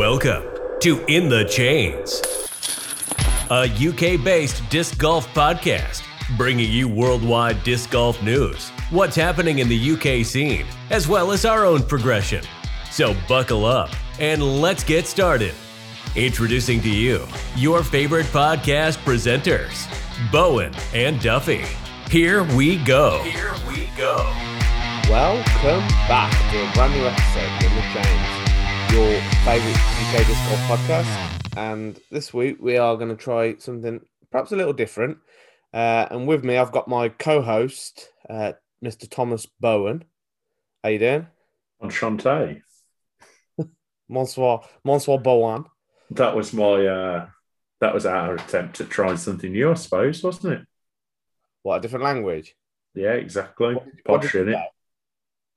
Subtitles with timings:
[0.00, 0.44] Welcome
[0.80, 2.22] to In the Chains,
[3.50, 6.02] a UK based disc golf podcast
[6.38, 11.44] bringing you worldwide disc golf news, what's happening in the UK scene, as well as
[11.44, 12.42] our own progression.
[12.90, 15.52] So buckle up and let's get started.
[16.16, 19.86] Introducing to you your favorite podcast presenters,
[20.32, 21.66] Bowen and Duffy.
[22.08, 23.22] Here we go.
[23.24, 24.16] Here we go.
[25.10, 28.39] Welcome back to a brand new episode of In The Chains,
[28.92, 31.56] your favourite UK disc golf podcast.
[31.56, 34.00] And this week we are going to try something
[34.30, 35.18] perhaps a little different.
[35.72, 38.52] Uh, and with me, I've got my co-host, uh,
[38.84, 39.08] Mr.
[39.08, 40.04] Thomas Bowen.
[40.82, 41.26] How you doing?
[41.80, 42.62] Enchanté.
[44.08, 45.64] Bonsoir, bonsoir, Bowen.
[46.10, 47.26] That was my uh
[47.80, 50.66] that was our attempt at trying something new, I suppose, wasn't it?
[51.62, 52.56] What a different language.
[52.94, 53.74] Yeah, exactly.
[53.74, 54.56] What- what Posh in it.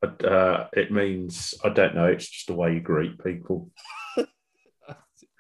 [0.04, 2.06] Uh, it means I don't know.
[2.06, 3.72] It's just the way you greet people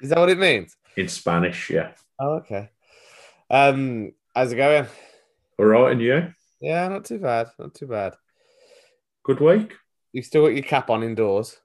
[0.01, 0.75] Is that what it means?
[0.97, 1.69] in Spanish.
[1.69, 1.91] Yeah.
[2.19, 2.69] Oh, okay.
[3.49, 4.85] Um, how's it going?
[5.59, 6.33] All right, and you?
[6.61, 7.47] Yeah, not too bad.
[7.57, 8.13] Not too bad.
[9.23, 9.73] Good week.
[10.11, 11.57] You still got your cap on indoors?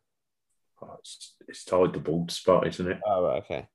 [0.81, 3.01] Oh, it's, it's tied the bald spot, isn't it?
[3.07, 3.67] Oh, right, okay.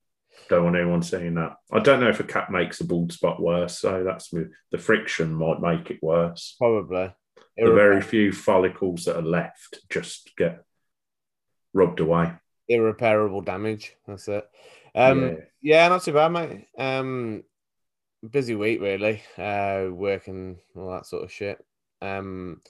[0.48, 1.56] Don't want anyone seeing that.
[1.72, 3.78] I don't know if a cap makes a bald spot worse.
[3.78, 6.56] So that's the friction might make it worse.
[6.58, 7.12] Probably.
[7.56, 10.64] The very few follicles that are left just get
[11.72, 12.32] rubbed away.
[12.68, 13.94] irreparable damage.
[14.06, 14.48] That's it.
[14.94, 15.34] Um, Yeah.
[15.60, 15.88] yeah.
[15.88, 16.66] not too bad, mate.
[16.78, 17.44] Um,
[18.28, 19.22] busy week really.
[19.36, 21.64] Uh, working all that sort of shit.
[22.00, 22.60] Um,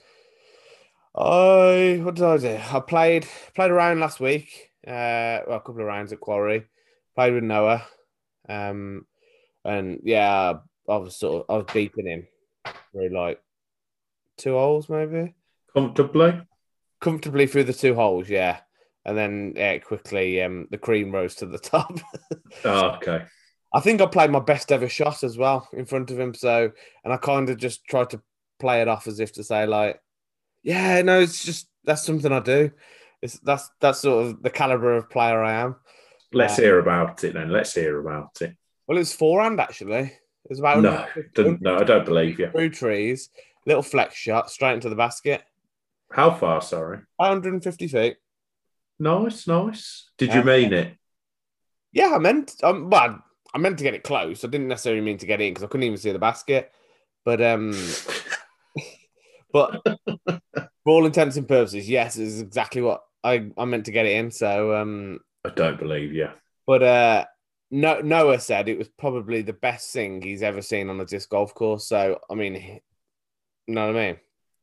[1.17, 2.59] I what did I do?
[2.73, 4.70] I played played around last week.
[4.87, 6.67] Uh, well, a couple of rounds at Quarry.
[7.15, 7.87] Played with Noah.
[8.48, 9.07] Um,
[9.65, 10.55] and yeah,
[10.89, 12.27] I was sort of I was beating him
[12.92, 13.41] through like
[14.36, 15.34] two holes maybe
[15.74, 16.40] Comfortably.
[17.00, 18.58] comfortably through the two holes, yeah.
[19.04, 21.98] And then yeah, quickly um, the cream rose to the top.
[22.64, 23.24] Oh, okay.
[23.74, 26.32] I think I played my best ever shot as well in front of him.
[26.32, 26.70] So,
[27.05, 28.23] and I kind of just tried to
[28.61, 30.00] play it off as if to say, like,
[30.62, 32.70] yeah, no, it's just that's something I do.
[33.20, 35.77] It's that's that's sort of the caliber of player I am.
[36.33, 37.50] Let's Uh, hear about it then.
[37.50, 38.56] Let's hear about it.
[38.86, 40.00] Well, it was forehand actually.
[40.44, 41.06] It was about No,
[41.61, 42.50] no, I don't believe you.
[42.50, 43.28] through trees,
[43.67, 45.42] little flex shot straight into the basket,
[46.11, 46.61] How far?
[46.63, 46.98] Sorry.
[47.17, 48.17] 150 feet.
[48.98, 50.11] Nice, nice.
[50.19, 50.97] Did you Um, mean it?
[51.92, 53.23] Yeah, I meant, um, well,
[53.53, 54.45] I meant to get it close.
[54.45, 56.70] I didn't necessarily mean to get in because I couldn't even see the basket.
[57.24, 57.73] But um,
[59.53, 64.07] but for all intents and purposes, yes, is exactly what I, I meant to get
[64.07, 64.30] it in.
[64.30, 66.29] So um, I don't believe you.
[66.67, 67.24] but uh,
[67.70, 71.29] no, Noah said it was probably the best thing he's ever seen on a disc
[71.30, 71.86] golf course.
[71.89, 72.80] So I mean,
[73.67, 74.17] you know what I mean?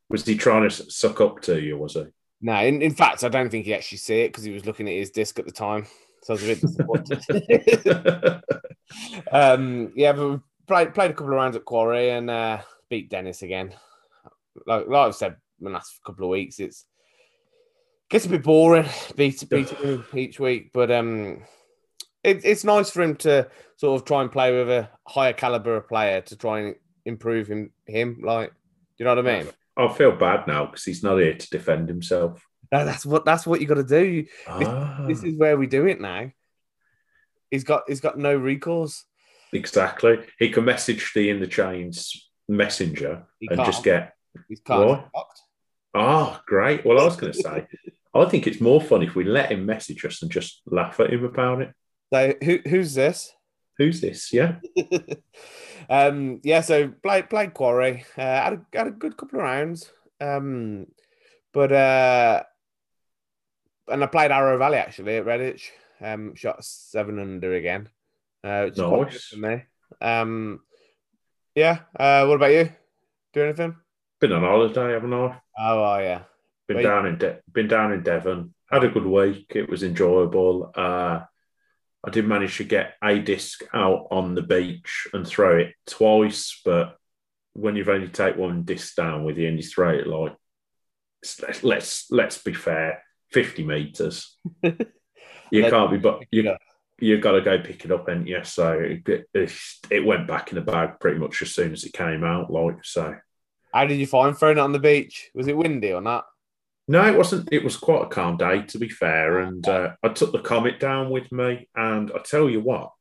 [0.09, 1.77] Was he trying to suck up to you?
[1.77, 2.05] Was he?
[2.41, 4.87] No, in, in fact, I don't think he actually see it because he was looking
[4.87, 5.85] at his disc at the time.
[6.23, 8.41] So I was a bit disappointed.
[9.31, 13.09] um, yeah, but we played played a couple of rounds at Quarry and uh, beat
[13.09, 13.73] Dennis again.
[14.65, 16.85] Like, like I've said in the last couple of weeks, it's
[18.09, 21.43] gets a bit boring beat beating him each week, but um,
[22.23, 25.75] it, it's nice for him to sort of try and play with a higher caliber
[25.75, 26.75] of player to try and
[27.05, 27.71] improve him.
[27.87, 28.53] Him, like,
[29.01, 29.51] you know what I mean?
[29.75, 32.45] I feel bad now because he's not here to defend himself.
[32.71, 34.27] No, that's what that's what you got to do.
[34.47, 36.29] Ah, This is where we do it now.
[37.49, 39.03] He's got he's got no recourse.
[39.53, 40.19] exactly.
[40.37, 43.65] He can message the in the chains messenger He and can't.
[43.65, 44.13] just get.
[44.47, 44.87] He's can't.
[45.11, 45.25] What?
[45.95, 46.85] Oh, great.
[46.85, 47.67] Well, I was going to say,
[48.13, 51.11] I think it's more fun if we let him message us and just laugh at
[51.11, 51.73] him about it.
[52.13, 53.31] So who who's this?
[53.77, 54.31] Who's this?
[54.33, 54.55] Yeah.
[55.89, 58.05] um, yeah, so played played Quarry.
[58.17, 59.91] Uh, had a had a good couple of rounds.
[60.19, 60.87] Um,
[61.53, 62.43] but uh,
[63.87, 65.63] and I played Arrow Valley actually at Redditch.
[65.99, 67.89] Um, shot seven under again.
[68.43, 69.27] Uh, which is Nice.
[69.27, 69.63] for me.
[70.01, 70.59] Um,
[71.55, 71.79] yeah.
[71.97, 72.71] Uh, what about you?
[73.33, 73.75] Do anything?
[74.19, 75.39] Been on holiday, haven't I?
[75.59, 76.23] Oh, oh yeah.
[76.67, 76.83] Been Wait.
[76.83, 78.53] down in De- been down in Devon.
[78.69, 79.47] Had a good week.
[79.55, 80.71] It was enjoyable.
[80.75, 81.21] Uh,
[82.03, 86.59] I did manage to get a disc out on the beach and throw it twice,
[86.65, 86.97] but
[87.53, 90.35] when you've only take one disc down with you and you throw it like
[91.41, 94.37] let's let's, let's be fair, fifty meters.
[95.51, 96.61] You can't be, but you up.
[96.99, 99.51] you got to go pick it up, and yeah, so it, it,
[99.89, 102.49] it went back in the bag pretty much as soon as it came out.
[102.49, 103.15] Like so,
[103.73, 105.29] How did you find throwing it on the beach?
[105.35, 106.25] Was it windy or not?
[106.91, 107.47] No, it wasn't.
[107.53, 109.39] It was quite a calm day, to be fair.
[109.39, 112.91] And uh, I took the comet down with me, and I tell you what,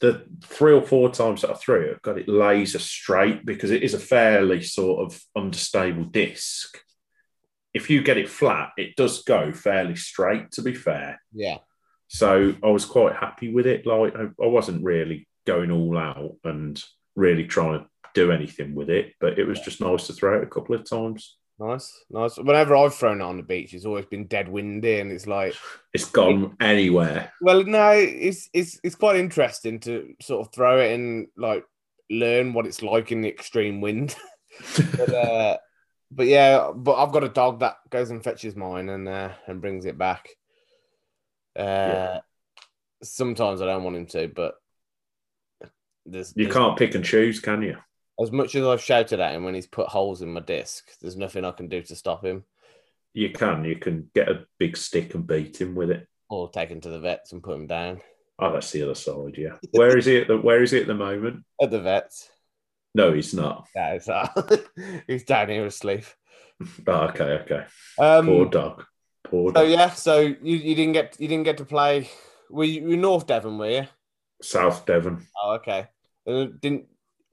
[0.00, 3.72] the three or four times that I threw it, I got it laser straight because
[3.72, 6.78] it is a fairly sort of unstable disc.
[7.74, 10.52] If you get it flat, it does go fairly straight.
[10.52, 11.58] To be fair, Yeah.
[12.06, 13.84] So I was quite happy with it.
[13.84, 16.80] Like I, I wasn't really going all out and
[17.16, 20.44] really trying to do anything with it, but it was just nice to throw it
[20.44, 21.36] a couple of times.
[21.60, 22.36] Nice, nice.
[22.36, 25.54] Whenever I've thrown it on the beach, it's always been dead windy, and it's like
[25.92, 27.32] It's gone anywhere.
[27.40, 31.64] Well, no, it's it's it's quite interesting to sort of throw it and like
[32.10, 34.14] learn what it's like in the extreme wind.
[34.96, 35.56] but uh,
[36.12, 39.60] but yeah, but I've got a dog that goes and fetches mine and uh, and
[39.60, 40.28] brings it back.
[41.58, 42.18] Uh, Yeah.
[43.02, 44.54] Sometimes I don't want him to, but
[46.06, 47.76] there's, You there's- can't pick and choose, can you?
[48.20, 51.16] As much as I've shouted at him when he's put holes in my disc, there's
[51.16, 52.44] nothing I can do to stop him
[53.14, 53.64] You can.
[53.64, 56.06] You can get a big stick and beat him with it.
[56.28, 58.00] or take him to the vets and put him down
[58.40, 59.34] Oh, that's the other side.
[59.36, 59.56] Yeah.
[59.72, 60.18] Where is he?
[60.18, 61.44] At the, where is he at the moment?
[61.60, 62.28] at the vets.
[62.94, 63.66] No, he's not.
[63.74, 64.28] Yeah, it's, uh,
[65.08, 66.04] he's down here asleep.
[66.86, 67.64] Oh, okay, okay.
[67.98, 68.84] Um, Poor dog.
[69.24, 72.08] Poor So yeah, so you, you didn't get you didn't get to play.
[72.48, 73.86] Were you, you were North Devon, were you?
[74.40, 75.26] South Devon.
[75.42, 75.88] Oh, okay.
[76.26, 76.86] Uh, didn't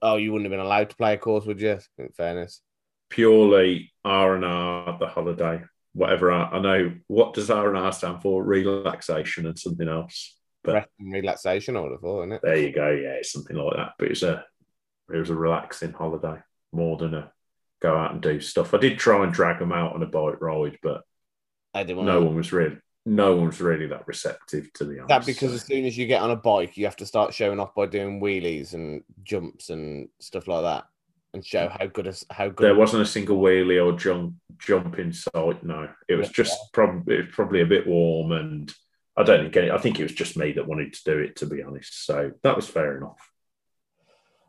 [0.06, 1.78] oh you wouldn't have been allowed to play a course, would you?
[1.98, 2.62] In fairness,
[3.10, 4.98] Purely R and R.
[4.98, 5.62] The holiday.
[5.92, 6.30] Whatever.
[6.30, 6.92] R- I know.
[7.06, 8.42] What does R and R stand for?
[8.42, 10.36] Relaxation and something else.
[10.64, 11.76] But rest and relaxation.
[11.76, 12.40] I would have thought, isn't it?
[12.42, 12.90] there you go.
[12.90, 13.92] Yeah, it's something like that.
[13.98, 14.44] But it was a
[15.12, 16.38] it was a relaxing holiday
[16.72, 17.32] more than a
[17.80, 18.74] go out and do stuff.
[18.74, 21.02] I did try and drag them out on a bike ride, but
[21.74, 22.76] I didn't want no one was really
[23.06, 25.08] no one's really that receptive to the honest.
[25.08, 27.60] that because as soon as you get on a bike, you have to start showing
[27.60, 30.86] off by doing wheelies and jumps and stuff like that,
[31.32, 32.64] and show how good as how good.
[32.66, 35.62] there wasn't a single wheelie or jump jump in sight.
[35.62, 38.74] No, it was just probably it was probably a bit warm, and
[39.16, 41.36] I don't think any, I think it was just me that wanted to do it
[41.36, 42.04] to be honest.
[42.04, 43.30] So that was fair enough.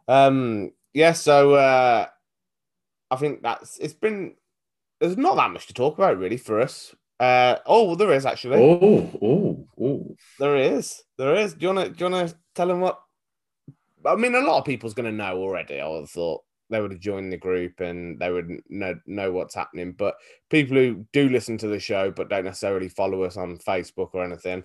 [0.08, 0.72] Um.
[0.96, 1.14] Yeah.
[1.14, 2.08] So uh,
[3.12, 4.34] I think that's it's been.
[5.00, 6.96] There's not that much to talk about really for us.
[7.20, 7.58] Uh.
[7.66, 8.62] Oh, well, there is actually.
[8.62, 10.16] Oh, oh, oh!
[10.40, 11.02] There is.
[11.18, 11.54] There is.
[11.54, 13.00] Do you wanna do you wanna tell them what
[14.06, 16.92] I mean a lot of people's gonna know already, I would have thought they would
[16.92, 19.94] have joined the group and they would know know what's happening.
[19.94, 20.16] But
[20.50, 24.24] people who do listen to the show but don't necessarily follow us on Facebook or
[24.24, 24.64] anything,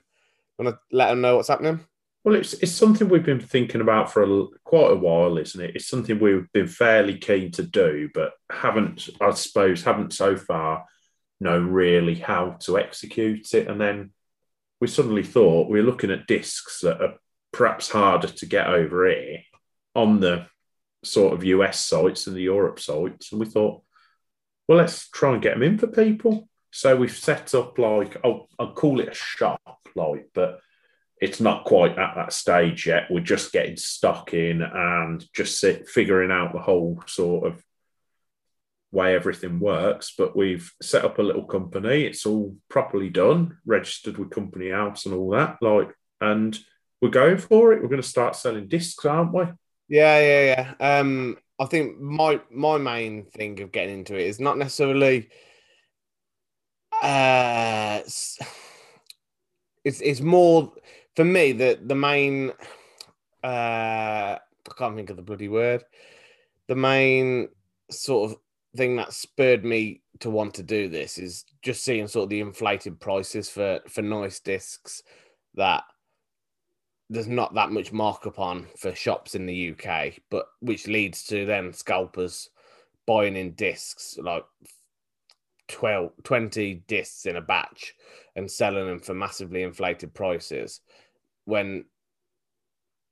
[0.59, 1.81] wanna let them know what's happening?
[2.25, 5.75] Well, it's it's something we've been thinking about for a, quite a while, isn't it?
[5.75, 10.85] It's something we've been fairly keen to do, but haven't, I suppose, haven't so far
[11.43, 13.69] known really how to execute it.
[13.69, 14.13] And then
[14.81, 17.15] we suddenly thought we were looking at discs that are
[17.53, 19.43] perhaps harder to get over here
[19.95, 20.47] on the
[21.05, 23.83] sort of US sites and the Europe sites, and we thought,
[24.67, 26.49] well, let's try and get them in for people.
[26.71, 29.61] So we've set up like I'll, I'll call it a shop,
[29.95, 30.61] like, but
[31.21, 33.09] it's not quite at that stage yet.
[33.11, 37.63] We're just getting stuck in and just sit, figuring out the whole sort of
[38.93, 40.15] way everything works.
[40.17, 42.05] But we've set up a little company.
[42.05, 45.57] It's all properly done, registered with Company House and all that.
[45.61, 45.89] Like,
[46.21, 46.57] and
[47.01, 47.83] we're going for it.
[47.83, 49.45] We're going to start selling discs, aren't we?
[49.89, 50.99] Yeah, yeah, yeah.
[50.99, 55.29] Um, I think my my main thing of getting into it is not necessarily.
[57.03, 58.39] Uh, it's
[59.85, 60.73] it's more
[61.17, 62.53] for me the the main.
[63.43, 65.85] Uh, I can't think of the bloody word.
[66.69, 67.49] The main
[67.91, 68.39] sort of
[68.77, 72.41] thing that spurred me to want to do this is just seeing sort of the
[72.41, 75.03] inflated prices for for nice discs
[75.55, 75.85] that
[77.11, 81.45] there's not that much markup on for shops in the UK, but which leads to
[81.45, 82.49] then scalpers
[83.07, 84.45] buying in discs like
[85.69, 87.95] 12, 20 discs in a batch
[88.37, 90.81] and selling them for massively inflated prices
[91.45, 91.85] when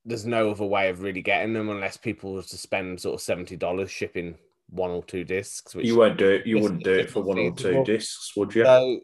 [0.06, 3.20] there's no other way of really getting them unless people were to spend sort of
[3.20, 4.34] seventy dollars shipping
[4.70, 5.74] one or two discs.
[5.74, 6.46] Which You won't do it.
[6.46, 8.64] You wouldn't do it for one or two discs, would you?
[8.64, 9.00] so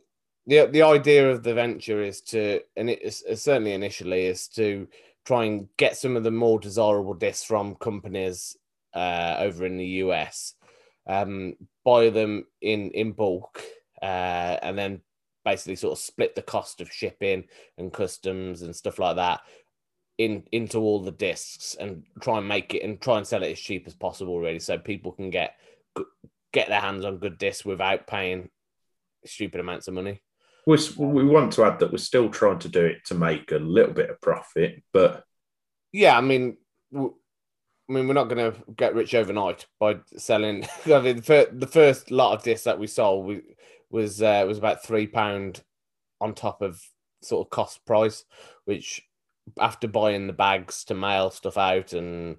[0.46, 4.88] the the idea of the venture is to, and it is certainly initially is to
[5.25, 8.56] try and get some of the more desirable discs from companies
[8.94, 10.54] uh, over in the US,
[11.06, 11.54] um,
[11.85, 13.62] buy them in in bulk,
[14.00, 15.00] uh, and then
[15.44, 17.44] basically sort of split the cost of shipping
[17.78, 19.40] and customs and stuff like that
[20.18, 23.52] in into all the discs and try and make it and try and sell it
[23.52, 25.56] as cheap as possible really so people can get
[26.52, 28.49] get their hands on good discs without paying
[29.25, 30.20] stupid amounts of money
[30.66, 33.56] We're, we want to add that we're still trying to do it to make a
[33.56, 35.25] little bit of profit, but
[35.92, 36.56] yeah i mean
[36.92, 37.14] w-
[37.88, 40.66] I mean, we're not going to get rich overnight by selling.
[40.87, 43.42] I mean, the first lot of discs that we sold we,
[43.90, 45.62] was uh, was about three pound
[46.20, 46.82] on top of
[47.23, 48.25] sort of cost price,
[48.64, 49.02] which
[49.59, 52.37] after buying the bags to mail stuff out and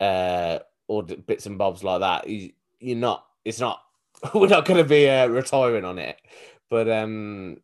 [0.00, 3.24] uh, or bits and bobs like that, you, you're not.
[3.44, 3.80] It's not.
[4.34, 6.20] We're not going to be uh, retiring on it,
[6.68, 7.58] but um,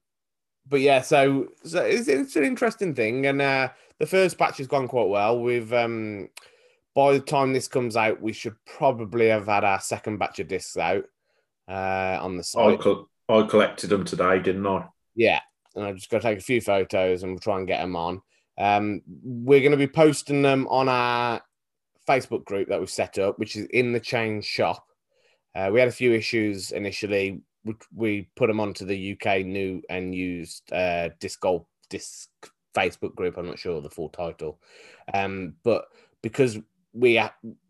[0.68, 4.66] but yeah, so, so it's, it's an interesting thing, and uh, the first batch has
[4.66, 5.40] gone quite well.
[5.40, 6.28] We've um,
[6.94, 10.48] by the time this comes out, we should probably have had our second batch of
[10.48, 11.04] discs out
[11.68, 12.80] uh, on the I, site.
[12.80, 14.86] col- I collected them today, didn't I?
[15.14, 15.40] Yeah,
[15.76, 17.96] and I've just got to take a few photos and we'll try and get them
[17.96, 18.22] on.
[18.58, 21.42] Um, we're going to be posting them on our
[22.08, 24.86] Facebook group that we've set up, which is in the chain shop.
[25.54, 27.42] Uh, we had a few issues initially.
[27.64, 32.28] We, we put them onto the UK new and used uh, disc golf disc
[32.74, 33.36] Facebook group.
[33.36, 34.60] I'm not sure the full title,
[35.12, 35.86] um, but
[36.22, 36.58] because
[36.92, 37.20] we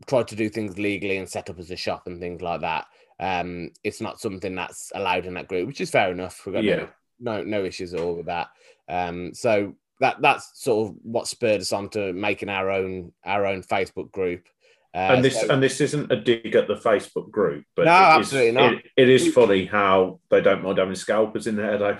[0.06, 2.86] tried to do things legally and set up as a shop and things like that,
[3.18, 6.44] um, it's not something that's allowed in that group, which is fair enough.
[6.44, 6.86] We've got Yeah.
[7.20, 8.48] No no issues at all with that.
[8.88, 13.46] Um, so that that's sort of what spurred us on to making our own our
[13.46, 14.46] own Facebook group.
[14.94, 17.92] Uh, and this so- and this isn't a dig at the Facebook group, but No,
[17.92, 18.72] it is- absolutely not.
[18.74, 21.98] It, it is funny how they don't mind having scalpers in there, though.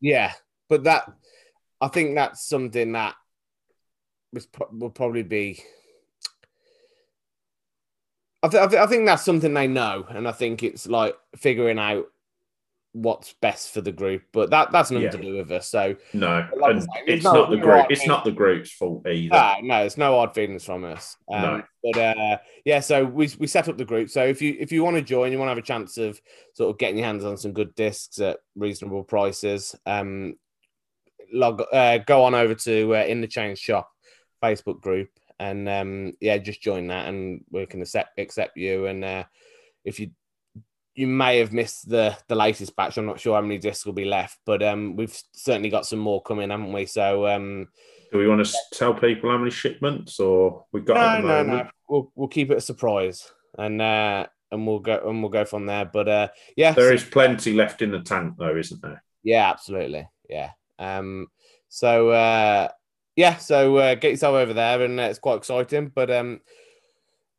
[0.00, 0.32] yeah,
[0.68, 1.10] but that
[1.80, 3.14] I think that's something that
[4.32, 5.62] was will probably be.
[8.42, 11.16] I, th- I, th- I think that's something they know, and I think it's like
[11.36, 12.06] figuring out
[12.94, 14.22] what's best for the group.
[14.32, 15.10] But that that's nothing Yeah.
[15.10, 15.68] to do with us.
[15.68, 17.86] So No, Like say, it's no- not the group.
[17.90, 19.34] It's not the group's fault either.
[19.34, 21.16] Ah, no, there's no hard feelings from us.
[21.28, 21.62] Um, No.
[21.82, 24.08] But uh, yeah, so we we set up the group.
[24.08, 26.20] So if you if you want to join, you want to have a chance of
[26.54, 29.74] sort of getting your hands on some good discs at reasonable prices.
[29.84, 30.36] Um,
[31.32, 33.90] log uh, go on over to uh, in the chain shop
[34.42, 35.08] Facebook group
[35.40, 38.86] and um, yeah, just join that and we can accept accept you.
[38.86, 39.24] And uh,
[39.84, 40.10] if you
[40.94, 42.96] you may have missed the the latest batch.
[42.96, 45.98] I'm not sure how many discs will be left, but um, we've certainly got some
[45.98, 46.86] more coming, haven't we?
[46.86, 47.68] So um,
[48.12, 51.68] Do we want to tell people how many shipments or we've got no, no, no.
[51.88, 55.66] We'll we'll keep it a surprise, and uh, and we'll go and we'll go from
[55.66, 55.84] there.
[55.84, 59.02] But uh, yeah, There so- is plenty left in the tank, though, isn't there?
[59.22, 60.50] yeah, absolutely, yeah.
[60.78, 61.26] Um,
[61.68, 62.68] so uh,
[63.16, 65.90] yeah, so uh, get yourself over there, and uh, it's quite exciting.
[65.94, 66.40] But um,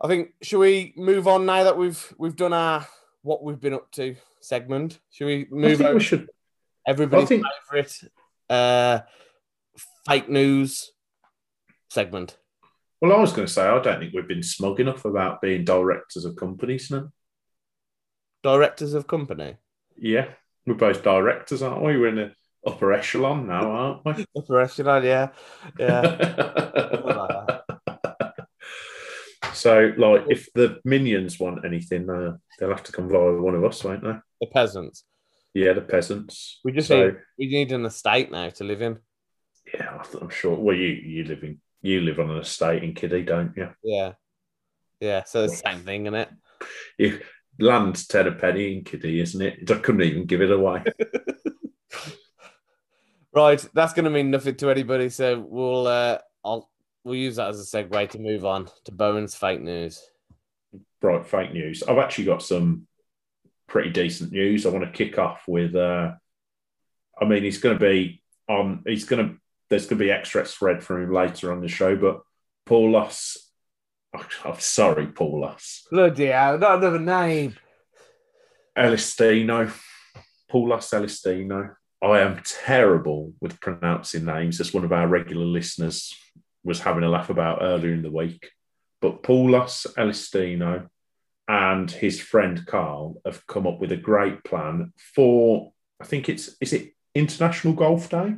[0.01, 2.85] I think should we move on now that we've we've done our
[3.25, 4.99] what we've been up to segment?
[5.11, 6.29] Should we I move think over we should.
[6.87, 7.99] everybody's think- favorite
[8.49, 8.99] uh,
[10.07, 10.91] fake news
[11.89, 12.37] segment?
[13.01, 15.65] Well, I was going to say I don't think we've been smug enough about being
[15.65, 17.09] directors of companies now.
[18.43, 19.57] Directors of company.
[19.97, 20.27] Yeah,
[20.65, 21.97] we're both directors, aren't we?
[21.97, 22.31] We're in the
[22.65, 24.25] upper echelon now, aren't we?
[24.37, 25.29] Upper echelon, yeah,
[25.79, 27.59] yeah.
[29.53, 33.63] so, like, if the minions want anything, uh, they'll have to come via one of
[33.63, 34.15] us, won't they?
[34.41, 35.03] the peasants.
[35.53, 36.59] Yeah, the peasants.
[36.63, 38.99] We just so, need we need an estate now to live in.
[39.73, 40.55] yeah, I'm sure.
[40.55, 43.69] Well, you you live in you live on an estate in Kiddie, don't you?
[43.83, 44.13] Yeah,
[44.99, 45.23] yeah.
[45.23, 46.29] So the same thing, isn't it?
[46.97, 47.21] you
[47.57, 49.71] land's ten a penny in Kiddie, isn't it?
[49.71, 50.83] I couldn't even give it away.
[53.35, 55.09] Right, that's going to mean nothing to anybody.
[55.09, 56.69] So we'll uh, I'll
[57.05, 60.03] we'll use that as a segue to move on to Bowen's fake news.
[61.01, 61.83] right, fake news.
[61.83, 62.87] I've actually got some
[63.67, 64.65] pretty decent news.
[64.65, 65.75] I want to kick off with.
[65.75, 66.13] Uh,
[67.21, 68.83] I mean, he's going to be on.
[68.85, 69.35] He's going to.
[69.69, 72.21] There's going to be extra thread from him later on the show, but
[72.67, 73.37] Paulos.
[74.45, 75.83] I'm sorry, Paulos.
[75.91, 77.55] Bloody hell, not another name.
[78.77, 79.71] Elistino.
[80.51, 81.75] Paulos Elistino.
[82.01, 86.13] I am terrible with pronouncing names, as one of our regular listeners
[86.65, 88.49] was having a laugh about earlier in the week.
[89.01, 90.89] But Paulos Elistino
[91.47, 96.55] and his friend Carl have come up with a great plan for, I think it's,
[96.59, 98.35] is it International Golf Day?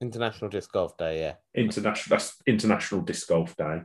[0.00, 1.34] International Disc Golf Day, yeah.
[1.54, 3.82] International, that's International Disc Golf Day.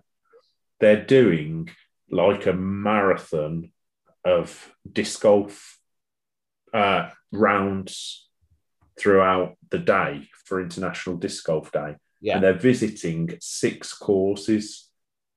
[0.79, 1.69] They're doing
[2.09, 3.71] like a marathon
[4.23, 5.77] of disc golf
[6.73, 8.29] uh, rounds
[8.97, 11.95] throughout the day for International Disc Golf Day.
[12.23, 12.35] Yeah.
[12.35, 14.89] And they're visiting six courses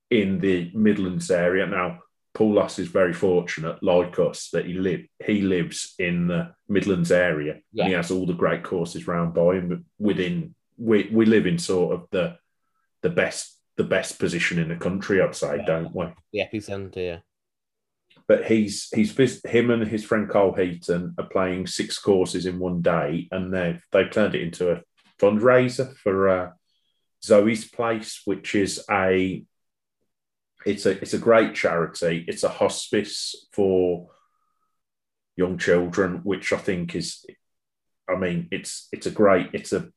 [0.08, 1.66] in the Midlands area.
[1.66, 1.98] Now,
[2.32, 7.60] Paulos is very fortunate, like us, that he live he lives in the Midlands area
[7.72, 7.84] Yeah.
[7.84, 9.84] and he has all the great courses round by him.
[9.98, 12.38] Within we we live in sort of the
[13.02, 15.66] the best the best position in the country, I'd say, Yeah.
[15.66, 16.06] don't we?
[16.32, 17.18] The epicenter, yeah.
[18.28, 22.80] But he's he's him and his friend Carl Heaton are playing six courses in one
[22.80, 24.82] day, and they've they've turned it into a
[25.18, 26.50] fundraiser for uh,
[27.26, 29.44] Zoe's Place, which is a
[30.64, 32.24] it's a it's a great charity.
[32.28, 34.08] It's a hospice for
[35.36, 37.24] young children, which I think is,
[38.08, 39.88] I mean, it's it's a great it's a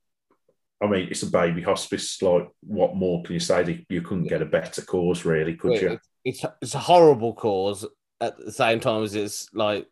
[0.82, 2.22] I mean, it's a baby hospice.
[2.22, 3.86] Like, what more can you say?
[3.90, 6.00] You couldn't get a better cause, really, could you?
[6.24, 7.86] It's, it's a horrible cause
[8.22, 9.88] at the same time as it's like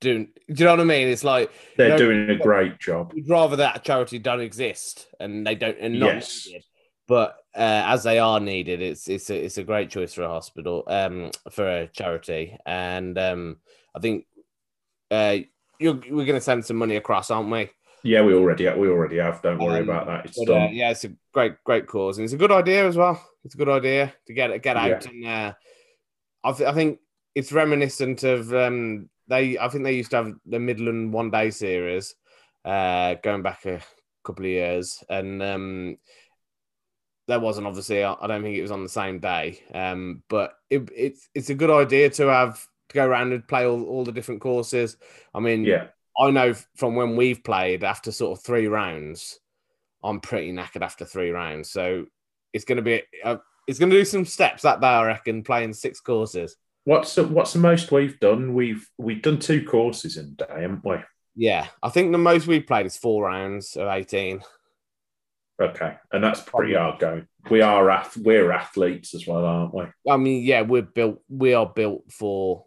[0.00, 0.28] doing.
[0.48, 1.08] Do you know what I mean?
[1.08, 3.12] It's like They're No, doing a great job.
[3.14, 6.46] we'd rather that charity don't exist and they don't and not Yes.
[6.46, 6.64] needed.
[7.08, 10.28] But uh, as they are needed, it's it's a, it's a great choice for a
[10.28, 13.56] hospital, um, for a charity, and um,
[13.96, 14.26] I think
[15.10, 15.38] uh,
[15.80, 17.70] you're, we're going to send some money across, aren't we?
[18.04, 19.40] Yeah, we already we already have.
[19.42, 20.26] Don't worry Um, about that.
[20.26, 20.74] It's But, uh, done.
[20.74, 23.20] yeah, it's a great great cause, and it's a good idea as well.
[23.44, 25.52] It's a good idea to get get out, and uh,
[26.44, 27.00] I, th- I think
[27.34, 29.58] it's reminiscent of um, they.
[29.58, 32.14] I think they used to have the Midland One Day series,
[32.64, 33.80] uh, going back a
[34.24, 35.96] couple of years, and um,
[37.28, 38.02] that wasn't obviously.
[38.02, 41.54] I don't think it was on the same day, um, but it, it's it's a
[41.54, 44.96] good idea to have to go around and play all, all the different courses.
[45.34, 49.38] I mean, yeah, I know from when we've played after sort of three rounds,
[50.02, 51.70] I'm pretty knackered after three rounds.
[51.70, 52.06] So
[52.52, 55.44] it's going to be, uh, it's going to do some steps that day, I reckon,
[55.44, 56.56] playing six courses.
[56.84, 58.54] what's the, what's the most we've done?
[58.54, 60.96] We've we've done two courses in a day, haven't we?
[61.36, 64.40] Yeah, I think the most we've played is four rounds of 18.
[65.60, 67.26] Okay, and that's pretty hard going.
[67.50, 69.84] We are ath- we're athletes as well, aren't we?
[70.08, 72.64] I mean, yeah, we're built, we are built for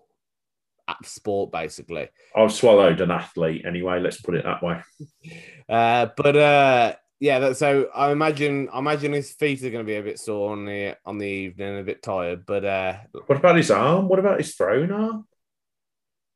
[1.03, 2.09] sport, basically.
[2.35, 3.99] I've swallowed an athlete anyway.
[3.99, 4.81] Let's put it that way.
[5.69, 9.89] Uh, but uh, yeah, that, so I imagine, I imagine his feet are going to
[9.89, 12.45] be a bit sore on the on the evening, a bit tired.
[12.45, 14.09] But uh, What about his arm?
[14.09, 15.25] What about his throwing arm?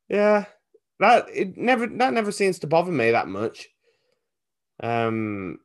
[0.07, 0.45] Yeah,
[1.01, 3.67] that it never that never seems to bother me that much.
[4.81, 5.57] Um,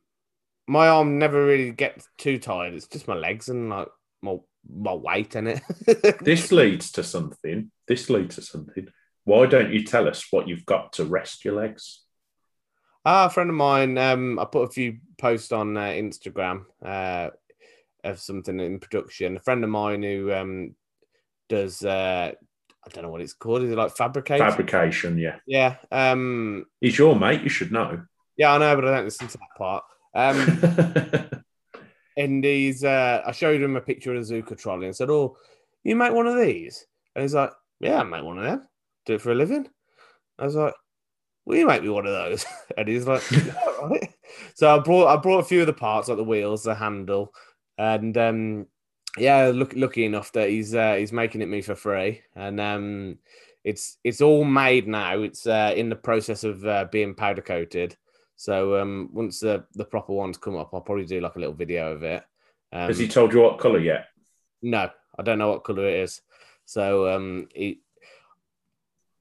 [0.71, 2.73] my arm never really gets too tired.
[2.73, 3.89] It's just my legs and like
[4.21, 4.37] my
[4.69, 5.61] my weight in it.
[6.21, 7.71] This leads to something.
[7.87, 8.87] This leads to something.
[9.23, 12.03] Why don't you tell us what you've got to rest your legs?
[13.03, 13.97] ah, a friend of mine.
[13.97, 16.65] Um, I put a few posts on uh, Instagram.
[16.83, 17.31] Uh,
[18.03, 19.37] of something in production.
[19.37, 20.75] A friend of mine who um
[21.49, 22.31] does uh
[22.83, 23.63] I don't know what it's called.
[23.63, 24.45] Is it like fabricating?
[24.45, 25.37] Fabrication, yeah.
[25.45, 25.75] yeah.
[25.91, 26.65] Um.
[26.79, 27.43] He's your mate.
[27.43, 28.03] You should know.
[28.37, 29.83] Yeah, I know, but I don't listen to that part.
[30.13, 30.59] Um.
[32.17, 35.37] and he's uh I showed him a picture of a Zuca trolley and said, Oh,
[35.83, 36.85] you make one of these?
[37.15, 38.67] And he's like, Yeah, I make one of them.
[39.05, 39.67] Do it for a living.
[40.37, 40.73] I was like,
[41.45, 42.45] Will you make me one of those?
[42.77, 44.13] And he's like, yeah, right.
[44.55, 47.33] So I brought I brought a few of the parts, like the wheels, the handle,
[47.77, 48.67] and um
[49.17, 52.21] yeah, look lucky enough that he's uh, he's making it me for free.
[52.35, 53.17] And um
[53.63, 55.21] it's it's all made now.
[55.21, 57.97] It's uh, in the process of uh, being powder coated.
[58.41, 61.53] So um, once the, the proper ones come up, I'll probably do like a little
[61.53, 62.23] video of it.
[62.73, 64.07] Um, Has he told you what colour yet?
[64.63, 66.21] no, I don't know what color it is.
[66.65, 67.81] So um, he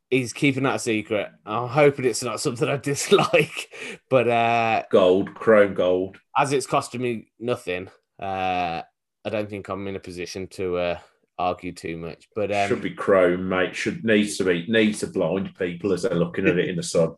[0.08, 1.28] he's keeping that a secret.
[1.44, 3.68] I'm hoping it's not something I dislike,
[4.08, 6.16] but uh, Gold, chrome gold.
[6.34, 7.88] as it's costing me nothing,
[8.22, 8.80] uh,
[9.22, 10.98] I don't think I'm in a position to uh,
[11.38, 12.26] argue too much.
[12.34, 13.76] But um, Should be chrome, mate.
[13.76, 16.82] Should needs to be needs to blind people as they're looking at it in the
[16.82, 17.16] sun.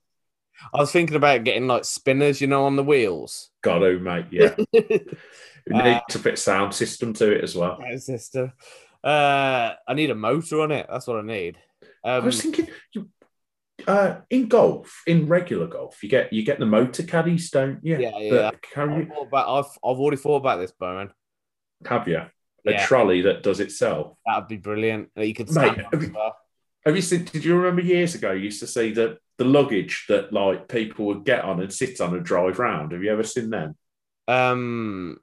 [0.74, 3.50] I was thinking about getting like spinners, you know, on the wheels.
[3.62, 4.26] Got to, mate.
[4.30, 4.54] Yeah.
[5.72, 7.78] Uh, need to fit sound system to it as well.
[7.80, 8.52] My sister.
[9.04, 10.88] Uh, I need a motor on it.
[10.90, 11.56] That's what I need.
[12.04, 13.08] I Um, was thinking, you,
[13.86, 17.96] uh, in golf, in regular golf, you get you get the motor caddies, don't you?
[17.96, 18.30] Yeah, yeah.
[18.32, 21.12] That I've, about, I've I've already thought about this, Bowman.
[21.86, 22.30] have you a
[22.64, 22.84] Yeah.
[22.84, 24.16] trolley that does itself?
[24.26, 25.10] That'd be brilliant.
[25.14, 26.36] You could Mate, stand on as well.
[26.84, 27.24] Have you seen?
[27.24, 28.32] Did you remember years ago?
[28.32, 32.00] You used to see the the luggage that like people would get on and sit
[32.00, 32.92] on and drive round.
[32.92, 33.76] Have you ever seen them?
[34.28, 35.18] Um.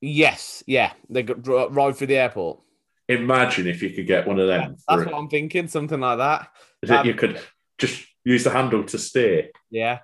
[0.00, 2.60] Yes, yeah, they got ride through the airport.
[3.08, 4.76] Imagine if you could get one of them.
[4.86, 5.66] That's what I'm thinking.
[5.66, 6.50] Something like that.
[6.82, 7.06] it.
[7.06, 7.40] You could
[7.78, 9.48] just use the handle to steer.
[9.70, 10.00] Yeah.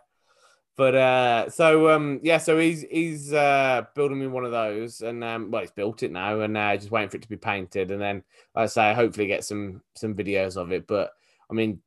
[0.76, 5.22] But uh so um yeah, so he's he's uh building me one of those and
[5.22, 7.92] um well he's built it now and uh just waiting for it to be painted
[7.92, 8.24] and then
[8.56, 10.86] like I say hopefully get some some videos of it.
[10.86, 11.12] But
[11.48, 11.80] I mean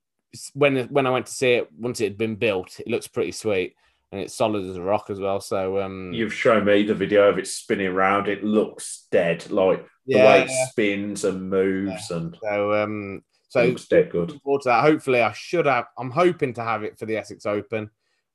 [0.53, 3.33] when when I went to see it once it had been built, it looks pretty
[3.33, 3.75] sweet
[4.11, 5.41] and it's solid as a rock as well.
[5.41, 8.29] So um You've shown me the video of it spinning around.
[8.29, 13.87] It looks dead, like the way it spins and moves, and so um so looks
[13.87, 14.29] dead good.
[14.29, 14.81] looking forward to that.
[14.81, 15.85] Hopefully, I should have.
[15.97, 17.89] I'm hoping to have it for the Essex Open.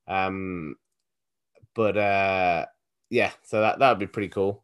[0.07, 0.75] Um,
[1.75, 2.65] but uh,
[3.09, 4.63] yeah, so that that would be pretty cool.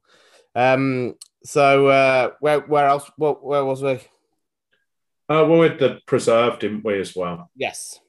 [0.55, 3.09] Um, so uh, where where else?
[3.17, 3.91] What where was we?
[3.91, 7.49] Uh, well, with the preserve, didn't we as well?
[7.55, 7.99] Yes.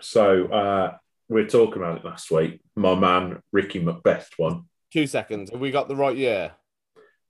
[0.00, 0.96] So uh,
[1.28, 2.60] we were talking about it last week.
[2.74, 4.64] My man Ricky Macbeth won.
[4.92, 5.50] Two seconds.
[5.50, 6.52] Have we got the right year?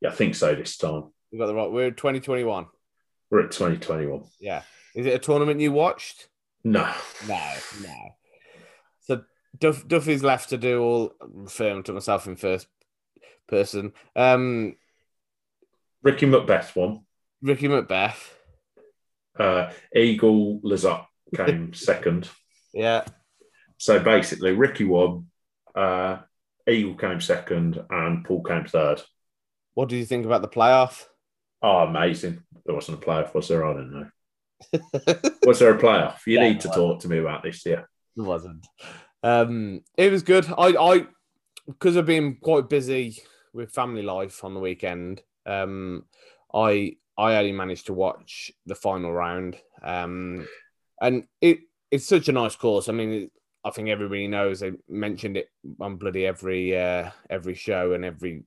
[0.01, 0.55] Yeah, I think so.
[0.55, 1.71] This time We got the right.
[1.71, 2.67] We're 2021.
[3.31, 4.25] we're at 2021.
[4.41, 4.63] Yeah.
[4.95, 6.29] Is it a tournament you watched?
[6.65, 6.91] No,
[7.29, 7.95] No, no.
[9.59, 12.67] Duff Duffy's left to do all referring to myself in first
[13.49, 13.93] person.
[14.17, 14.77] Um,
[16.03, 17.05] Ricky Macbeth won.
[17.43, 18.35] Ricky Macbeth.
[19.39, 22.29] Uh, Eagle Lazat came second.
[22.73, 23.05] Yeah.
[23.79, 25.27] So basically, Ricky won,
[25.75, 26.19] uh,
[26.69, 29.03] Eagle came second, and Paul came third.
[29.75, 31.05] What do you think about the playoff?
[31.63, 32.43] Oh, amazing.
[32.67, 33.65] There wasn't a playoff, was there?
[33.67, 34.11] I don't know.
[35.47, 36.19] Was there a playoff?
[36.27, 37.83] You Yeah, need to well- talk to me about this, yeah.
[38.17, 38.67] It wasn't.
[39.23, 40.47] Um, it was good.
[40.57, 41.07] I, I,
[41.67, 45.23] because I've been quite busy with family life on the weekend.
[45.47, 46.05] Um,
[46.55, 49.57] I, I only managed to watch the final round.
[49.83, 50.47] Um,
[51.01, 52.89] and it, it's such a nice course.
[52.89, 53.33] I mean, it,
[53.65, 54.61] I think everybody knows.
[54.61, 55.49] They mentioned it
[55.81, 58.45] on bloody every, uh, every show and every,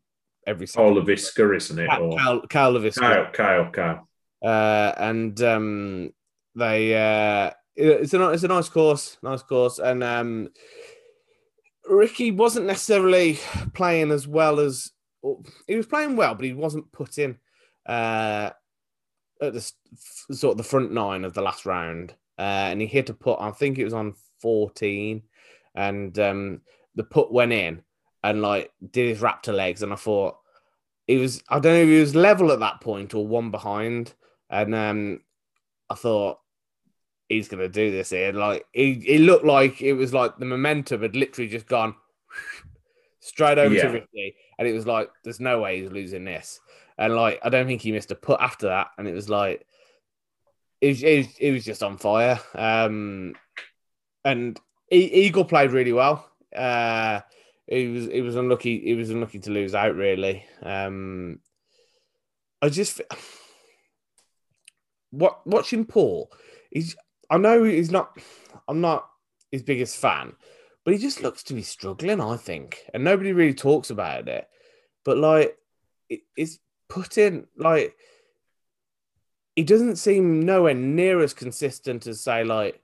[0.48, 0.66] every.
[0.66, 1.90] Leiviska, isn't it?
[2.00, 3.00] Or Cale Leiviska.
[3.00, 4.08] Kyle, Kyle, Kyle.
[4.44, 6.10] uh, and um,
[6.56, 10.50] they uh, it's a it's a nice course, nice course, and um,
[11.90, 13.40] Ricky wasn't necessarily
[13.74, 14.92] playing as well as
[15.68, 17.38] he was playing well, but he wasn't put in
[17.88, 18.52] uh,
[19.42, 19.72] at the
[20.32, 23.40] sort of the front nine of the last round, uh, and he hit a put.
[23.40, 25.24] I think it was on fourteen,
[25.76, 26.62] and um,
[26.96, 27.82] the put went in,
[28.24, 30.38] and like did his raptor legs, and I thought
[31.08, 34.14] he was I don't know if he was level at that point or one behind,
[34.50, 35.22] and um,
[35.90, 36.38] I thought
[37.30, 38.32] he's gonna do this here.
[38.32, 41.96] Like he, it looked like it was like the momentum had literally just gone
[43.20, 43.84] straight over Yeah.
[43.84, 46.60] to Ricky, and it was like there's no way he's losing this.
[46.98, 49.66] And like I don't think he missed a put after that, and it was like
[50.82, 52.40] it was, it was, it was just on fire.
[52.56, 53.36] Um,
[54.26, 54.60] and
[54.92, 56.30] Eagle played really well.
[56.56, 57.22] Uh,
[57.68, 58.80] he was he was unlucky.
[58.82, 59.96] He was unlucky to lose out.
[59.96, 60.46] Really.
[60.62, 61.40] Um,
[62.62, 63.02] I just
[65.12, 66.32] what watching Paul.
[66.70, 66.96] He's
[67.34, 68.16] I know he's not.
[68.68, 69.10] I'm not
[69.52, 70.34] his biggest fan,
[70.86, 72.22] but he just looks to be struggling.
[72.22, 74.48] I think, and nobody really talks about it.
[75.04, 75.58] But like,
[76.10, 77.96] it, it's put in like
[79.56, 82.80] he doesn't seem nowhere near as consistent as say like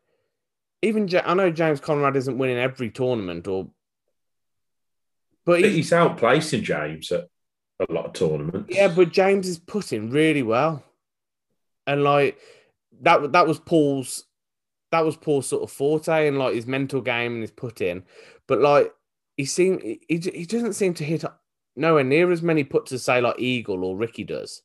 [0.82, 3.66] even Ja- I know James Conrad isn't winning every tournament or
[5.46, 7.28] but But he, he's outplacing James at
[7.80, 8.76] a lot of tournaments.
[8.76, 10.84] yeah but James is putting really well
[11.86, 12.40] and like
[13.02, 14.26] that that was Paul's
[14.92, 18.04] that was Paul's sort of forte and like his mental game and his put in
[18.48, 18.92] but like
[19.38, 21.24] he seemed he, he doesn't seem to hit
[21.76, 24.62] nowhere near as many puts as say like Eagle or Ricky does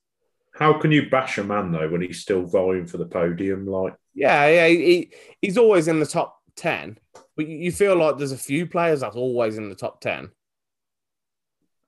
[0.54, 3.66] How can you bash a man though when he's still vying for the podium?
[3.66, 6.98] Like, Yeah, yeah, he, he- he's always in the top ten,
[7.36, 10.30] but you- you feel like there's a few players that's always in the top ten.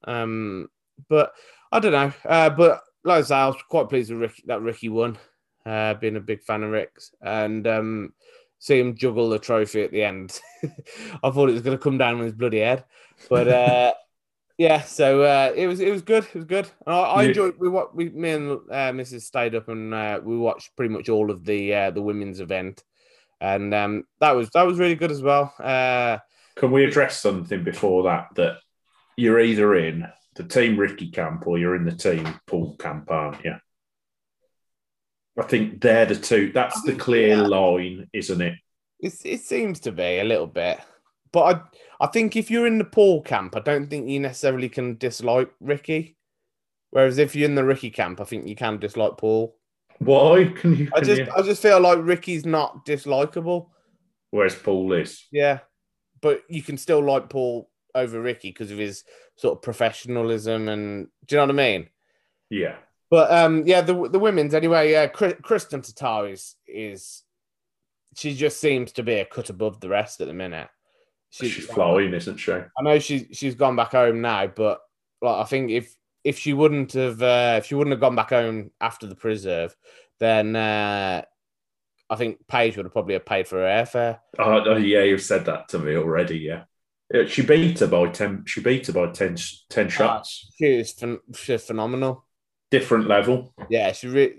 [0.04, 0.68] Um,
[1.08, 1.32] but
[1.72, 2.12] I don't know.
[2.24, 5.18] Uh, but like I say, I was quite pleased with Ricky, that Ricky won.
[5.66, 8.12] Uh, being a big fan of Rick's and um,
[8.58, 10.40] see him juggle the trophy at the end.
[10.62, 12.84] I thought it was going to come down on his bloody head,
[13.28, 13.94] but uh,
[14.58, 14.82] yeah.
[14.82, 16.24] So uh, it was it was good.
[16.24, 16.68] It was good.
[16.86, 17.54] And I, I enjoyed.
[17.58, 19.22] We what we me and uh, Mrs.
[19.22, 22.84] stayed up and uh, we watched pretty much all of the uh, the women's event,
[23.40, 25.52] and um, that was that was really good as well.
[25.58, 26.18] Uh,
[26.54, 28.28] can we address something before that?
[28.36, 28.58] That
[29.16, 33.44] you're either in the team Ricky camp or you're in the team Paul camp, aren't
[33.44, 33.54] you?
[35.38, 36.50] I think they're the two.
[36.52, 37.42] That's the clear Yeah.
[37.46, 38.54] line, isn't it?
[39.00, 40.78] it it seems to be a little bit,
[41.32, 44.68] but I I think if you're in the Paul camp, I don't think you necessarily
[44.68, 46.16] can dislike Ricky.
[46.90, 49.58] Whereas if you're in the Ricky camp, I think you can dislike Paul.
[49.98, 50.88] Why can you?
[50.94, 53.68] I just you- I just feel like Ricky's not dislikable.
[54.30, 55.26] Whereas Paul is.
[55.30, 55.60] Yeah,
[56.22, 59.04] but you can still like Paul over Ricky because of his
[59.36, 61.88] sort of professionalism and do you know what I mean?
[62.50, 62.76] Yeah.
[63.10, 64.90] But um, yeah, the the women's anyway.
[64.92, 67.22] Yeah, Kri- Kristen Tatar is is
[68.16, 70.68] she just seems to be a cut above the rest at the minute.
[71.30, 72.52] She- She's flying, isn't she?
[72.52, 74.80] I know she's she's gone back home now, but
[75.22, 78.30] like I think if if she wouldn't have uh, if she wouldn't have gone back
[78.30, 79.76] home after the preserve,
[80.18, 81.22] then uh,
[82.10, 84.18] I think Paige would have probably have paid for her airfare.
[84.38, 86.38] Oh, oh, yeah, you've said that to me already.
[86.38, 86.64] Yeah.
[87.14, 89.36] Yeah, She beat her by 10, she beat her by 10,
[89.70, 90.50] 10 shots.
[90.58, 92.25] She is phen- she's phenomenal.
[92.70, 93.54] Different level.
[93.70, 94.34] Yeah, she really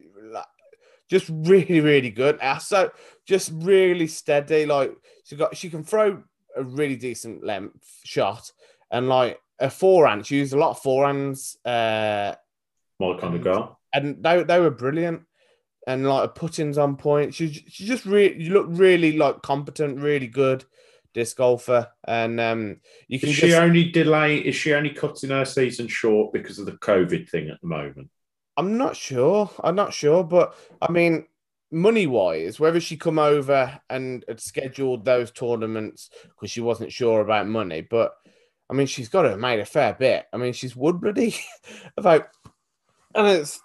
[1.10, 2.40] just really really good.
[2.60, 2.92] So
[3.26, 4.66] just really steady.
[4.66, 6.24] Like she got she can throw
[6.56, 8.52] a really decent length shot
[8.92, 10.26] and like a forehand.
[10.26, 11.56] She used a lot of forehands.
[11.66, 12.36] Uh,
[13.00, 13.80] My kind of girl.
[13.94, 15.24] and they they were brilliant.
[15.86, 17.34] And like puttings on point.
[17.34, 20.66] She she just really you look really like competent, really good
[21.13, 21.88] disc golfer.
[22.06, 24.38] And um you can Is she only delay?
[24.40, 28.10] Is she only cutting her season short because of the COVID thing at the moment?
[28.58, 29.50] I'm not sure.
[29.63, 31.28] I'm not sure, but I mean,
[31.72, 37.22] money wise, whether she come over and had scheduled those tournaments because she wasn't sure
[37.22, 38.13] about money, but
[38.70, 40.26] I mean, she's got to have made a fair bit.
[40.34, 41.36] I mean, she's would bloody
[41.98, 42.28] about,
[43.15, 43.62] and it's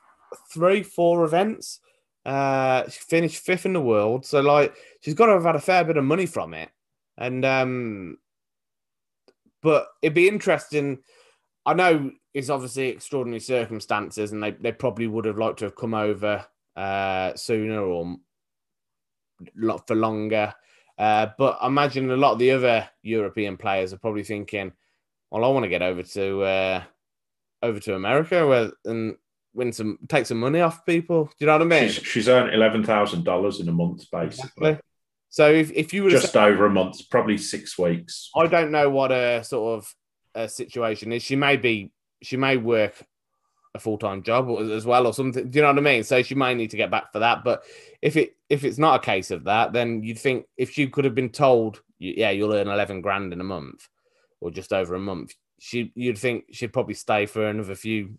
[0.53, 1.81] three, four events,
[2.25, 5.61] Uh, she finished fifth in the world, so like she's got to have had a
[5.61, 6.71] fair bit of money from it.
[7.19, 8.19] And um,
[9.63, 10.99] but it'd be interesting.
[11.65, 15.77] I know it's obviously extraordinary circumstances, and they, they probably would have liked to have
[15.77, 16.45] come over
[16.77, 18.17] uh, sooner or
[19.57, 20.55] lot for longer.
[20.99, 24.73] Uh, but I imagine a lot of the other European players are probably thinking,
[25.31, 26.83] "Well, I want to get over to uh,
[27.63, 29.17] over to America where and
[29.55, 31.89] win some, take some money off people." Do you know what I mean?
[31.91, 34.71] She's, she's earned eleven thousand dollars in a month, basically.
[34.71, 34.79] Exactly.
[35.29, 38.29] So if, if you were Just over a month, probably six weeks.
[38.37, 39.95] I don't know what a sort of
[40.35, 41.23] a situation is.
[41.23, 41.93] She may be,
[42.23, 43.05] she may work
[43.75, 45.49] a full time job as well or something.
[45.49, 46.05] Do you know what I mean?
[46.05, 47.43] So she may need to get back for that.
[47.45, 47.65] But
[48.01, 51.05] if it if it's not a case of that, then you'd think if she could
[51.05, 53.89] have been told, yeah, you'll earn eleven grand in a month
[54.41, 58.19] or just over a month, she you'd think she'd probably stay for another few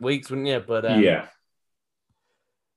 [0.00, 0.60] weeks, wouldn't you?
[0.66, 1.26] But um, yeah,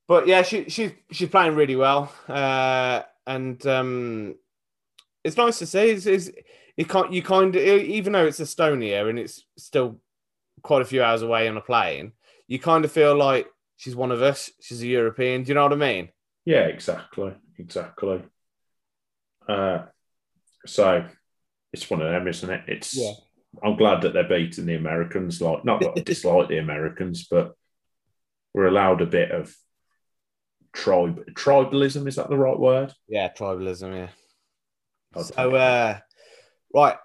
[0.08, 2.12] but yeah, she she's she's playing really well.
[2.28, 4.36] Uh, and um,
[5.24, 5.92] it's nice to see.
[5.92, 6.30] It's, it's
[6.78, 10.00] you can't you kind of even though it's Estonia and it's still
[10.62, 12.14] quite a few hours away on a plane,
[12.48, 14.50] you kind of feel like she's one of us.
[14.62, 15.44] She's a European.
[15.44, 16.10] Do you know what I mean?
[16.46, 18.24] Yeah, exactly, exactly.
[19.48, 19.84] Uh,
[20.66, 21.06] so
[21.72, 22.64] it's one of them, isn't it?
[22.68, 22.96] It's.
[22.96, 23.14] Yeah.
[23.64, 25.40] I'm glad that they're beating the Americans.
[25.40, 27.54] Like, not that I dislike the Americans, but
[28.54, 29.56] we're allowed a bit of
[30.74, 32.08] tribe tribalism.
[32.08, 32.94] Is that the right word?
[33.08, 33.96] Yeah, tribalism.
[33.96, 34.08] Yeah.
[35.16, 36.00] I'll So, uh,
[36.74, 36.98] right,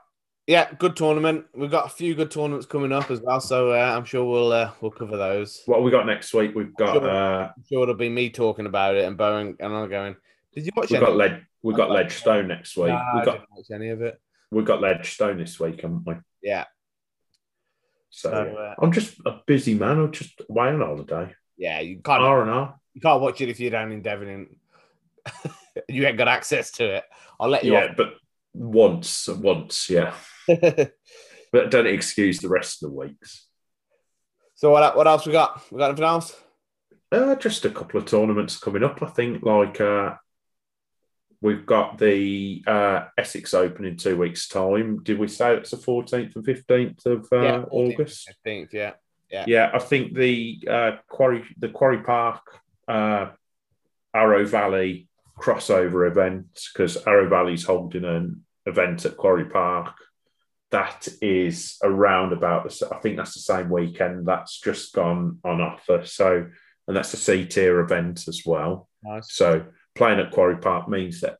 [0.46, 1.44] yeah, good tournament.
[1.54, 4.52] We've got a few good tournaments coming up as well, so uh, I'm sure we'll
[4.52, 5.62] uh, we'll cover those.
[5.66, 6.54] what have we got next week?
[6.54, 7.11] We've got Sure.
[7.11, 10.16] uh, I'm sure it'll be me talking about it and Bowen and I'm going.
[10.54, 12.88] Did you watch we've got of it?" lead we've got Ledgestone next week.
[12.88, 14.18] Nah, we've got didn't watch any of it.
[14.50, 16.14] we've got Ledgestone this week, haven't we?
[16.42, 16.64] Yeah.
[18.11, 19.98] So, So, uh, I'm just a busy man.
[19.98, 21.35] I'm just away on holiday.
[21.59, 22.74] Yeah, you can't R and R.
[22.94, 24.57] you can't watch it if you're down in Devon and
[25.88, 27.04] you ain't got access to it.
[27.38, 28.14] I'll let you Yeah, but
[28.58, 30.14] once, once, yeah.
[31.50, 33.46] But don't excuse the rest of the weeks.
[34.54, 35.62] so what what else we got?
[35.70, 36.38] We got anything else?
[37.10, 39.02] Uh, just a couple of tournaments coming up.
[39.02, 40.16] I think like uh,
[41.40, 45.02] we've got the uh, Essex Open in two weeks' time.
[45.02, 48.30] Did we say it's the 14th and 15th of uh, yeah, August?
[48.44, 48.92] 15th, yeah.
[49.46, 52.42] Yeah, I think the uh, quarry, the Quarry Park,
[52.88, 53.28] uh,
[54.14, 59.94] Arrow Valley crossover event because Arrow Valley's holding an event at Quarry Park.
[60.70, 62.68] That is around about.
[62.68, 64.26] the- I think that's the same weekend.
[64.26, 66.04] That's just gone on offer.
[66.04, 66.46] So,
[66.87, 68.88] and that's a C tier event as well.
[69.02, 69.33] Nice.
[69.33, 71.38] So, playing at Quarry Park means that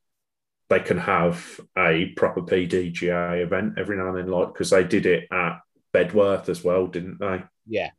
[0.71, 5.07] they can have a proper PDGA event every now and then, like because they did
[5.07, 5.61] it at
[5.95, 7.43] Bedworth as well, didn't they?
[7.67, 7.91] Yeah.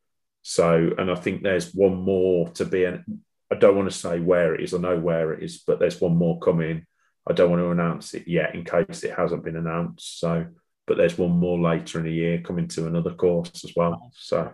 [0.41, 2.85] So, and I think there's one more to be.
[2.85, 4.73] An, I don't want to say where it is.
[4.73, 6.85] I know where it is, but there's one more coming.
[7.29, 10.19] I don't want to announce it yet in case it hasn't been announced.
[10.19, 10.47] So,
[10.87, 14.11] but there's one more later in the year coming to another course as well.
[14.15, 14.51] So,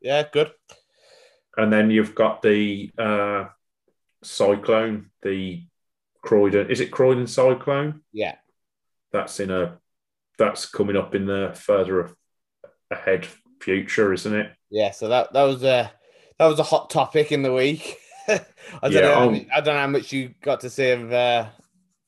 [0.00, 0.50] Yeah, good.
[1.56, 3.46] and then you've got the uh,
[4.22, 5.62] Cyclone, the
[6.22, 6.70] Croydon.
[6.70, 8.00] Is it Croydon Cyclone?
[8.12, 8.34] Yeah.
[9.12, 9.78] That's in a.
[10.38, 12.10] That's coming up in the further
[12.90, 13.26] ahead
[13.60, 14.52] future, isn't it?
[14.68, 15.90] Yeah, so that that was a
[16.38, 17.96] that was a hot topic in the week.
[18.28, 18.40] I
[18.82, 19.14] don't Yeah, know.
[19.14, 21.46] How much, I don't know how much you got to see of uh,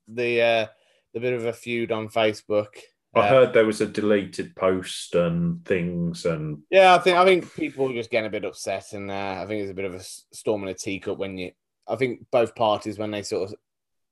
[0.08, 0.66] the uh,
[1.14, 2.68] the bit of a feud on Facebook.
[3.14, 7.24] I Uh, heard there was a deleted post and things, and Yeah, I think I
[7.24, 9.86] think people are just getting a bit upset, and uh, I think it's a bit
[9.86, 11.52] of a storm in a teacup when you.
[11.86, 13.56] I think both parties, when they sort of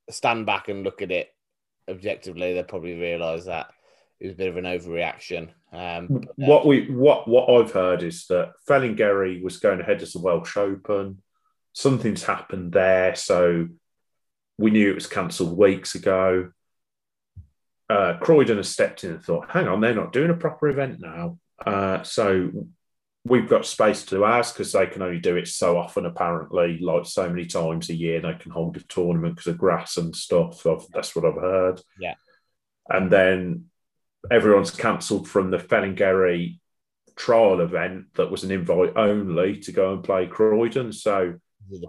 [0.09, 1.29] stand back and look at it
[1.87, 3.67] objectively, they probably realise that
[4.19, 5.49] it was a bit of an overreaction.
[5.71, 10.01] Um, but, uh, what we what what I've heard is that Fellingary was going ahead
[10.01, 11.21] as the Welsh Open.
[11.73, 13.67] Something's happened there, so
[14.57, 16.51] we knew it was cancelled weeks ago.
[17.89, 20.99] Uh, Croydon has stepped in and thought, "Hang on, they're not doing a proper event
[20.99, 22.51] now." Uh, so
[23.23, 26.05] we've got space to ask because they can only do it so often.
[26.05, 29.97] Apparently, like so many times a year, they can hold a tournament because of grass
[29.97, 30.65] and stuff.
[30.65, 31.81] I've- That's what I've heard.
[31.99, 32.15] Yeah.
[32.89, 33.65] and then
[34.31, 36.59] everyone's cancelled from the Fellingary
[37.17, 40.93] trial event that was an invite only to go and play Croydon.
[40.93, 41.33] So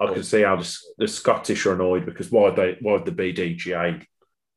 [0.01, 3.05] I can see how the, the Scottish are annoyed because why would they why would
[3.05, 4.05] the BDGA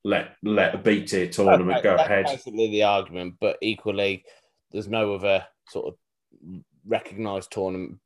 [0.03, 2.25] let let a B tier tournament go That's ahead?
[2.25, 4.25] Basically, the argument, but equally,
[4.71, 7.99] there's no other sort of recognised tournament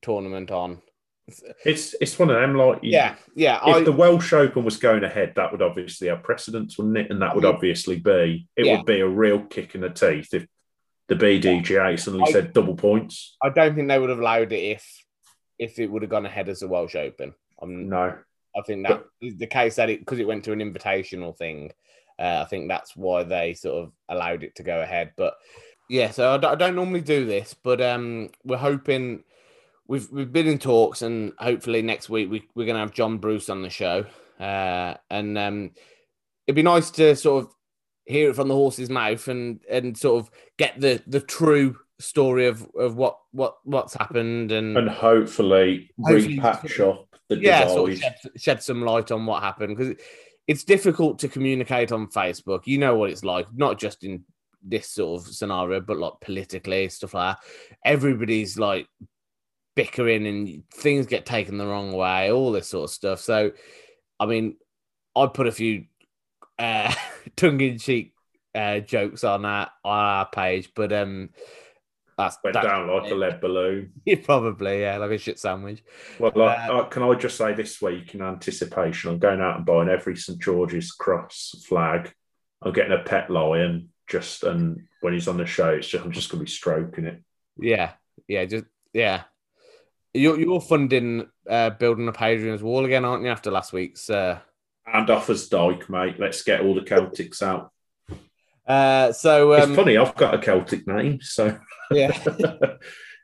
[0.00, 0.80] tournament on.
[1.64, 3.60] It's it's one of them like Yeah, yeah.
[3.64, 7.10] If I, the Welsh Open was going ahead, that would obviously have precedence, wouldn't it?
[7.10, 8.76] And that would obviously be it Yeah.
[8.76, 10.46] would be a real kick in the teeth if
[11.08, 13.36] the BDGA suddenly I- said double points.
[13.42, 15.04] I don't think they would have allowed it if
[15.62, 17.32] if it would have gone ahead as a Welsh Open.
[17.60, 18.16] I'm, No,
[18.56, 21.72] I think that the case that it because it went to an invitational thing.
[22.18, 25.12] Uh, I think that's why they sort of allowed it to go ahead.
[25.16, 25.34] But
[25.88, 29.24] yeah, so I don't, I don't normally do this, but um, we're hoping
[29.86, 33.18] we've we've been in talks, and hopefully next week we, we're going to have John
[33.18, 34.04] Bruce on the show,
[34.40, 35.70] uh, and um,
[36.46, 37.52] it'd be nice to sort of
[38.04, 42.46] hear it from the horse's mouth and and sort of get the the true story
[42.46, 47.74] of of what what what's happened and, and hopefully, Hopefully- repatch up the yeah, divide.
[47.74, 49.96] sort of shed, shed some light on what happened because
[50.46, 52.66] it's difficult to communicate on Facebook.
[52.66, 54.24] You know what it's like, not just in
[54.62, 57.44] this sort of scenario, but like politically stuff like that.
[57.84, 58.86] Everybody's like
[59.74, 63.20] bickering and things get taken the wrong way, all this sort of stuff.
[63.20, 63.52] So,
[64.20, 64.56] I mean,
[65.16, 65.84] I put a few
[66.58, 66.92] uh,
[67.36, 68.12] tongue-in-cheek
[68.54, 71.30] uh, jokes on our on our page, but um,
[72.16, 73.92] that's Went that's down like a lead balloon.
[74.24, 75.82] probably yeah, like a shit sandwich.
[76.18, 79.66] Well, like, Uh, can I just say this week in anticipation, I'm going out and
[79.66, 82.12] buying every St George's Cross flag.
[82.62, 86.12] I'm getting a pet lion just, and when he's on the show, it's just I'm
[86.12, 87.22] just going to be stroking it.
[87.58, 87.92] Yeah,
[88.28, 89.22] yeah, just yeah.
[90.14, 93.30] You're you're funding uh, building a Hadrian's Wall again, aren't you?
[93.30, 94.08] After last week's.
[94.10, 94.38] Uh,
[94.86, 96.16] And Offa's Dyke, mate.
[96.18, 97.71] Let's get all the Celtics out.
[98.66, 101.58] Uh, so um, it's funny, I've got a Celtic name, so
[101.90, 102.12] yeah,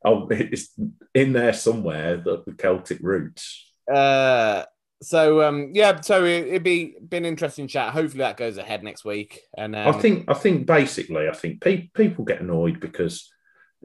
[0.04, 0.74] it's
[1.14, 2.18] in there somewhere.
[2.18, 3.72] The, the Celtic roots.
[3.92, 4.64] uh,
[5.00, 7.92] so um, yeah, so it, it'd be been an interesting chat.
[7.92, 9.40] Hopefully that goes ahead next week.
[9.56, 13.30] And um, I think I think basically I think pe- people get annoyed because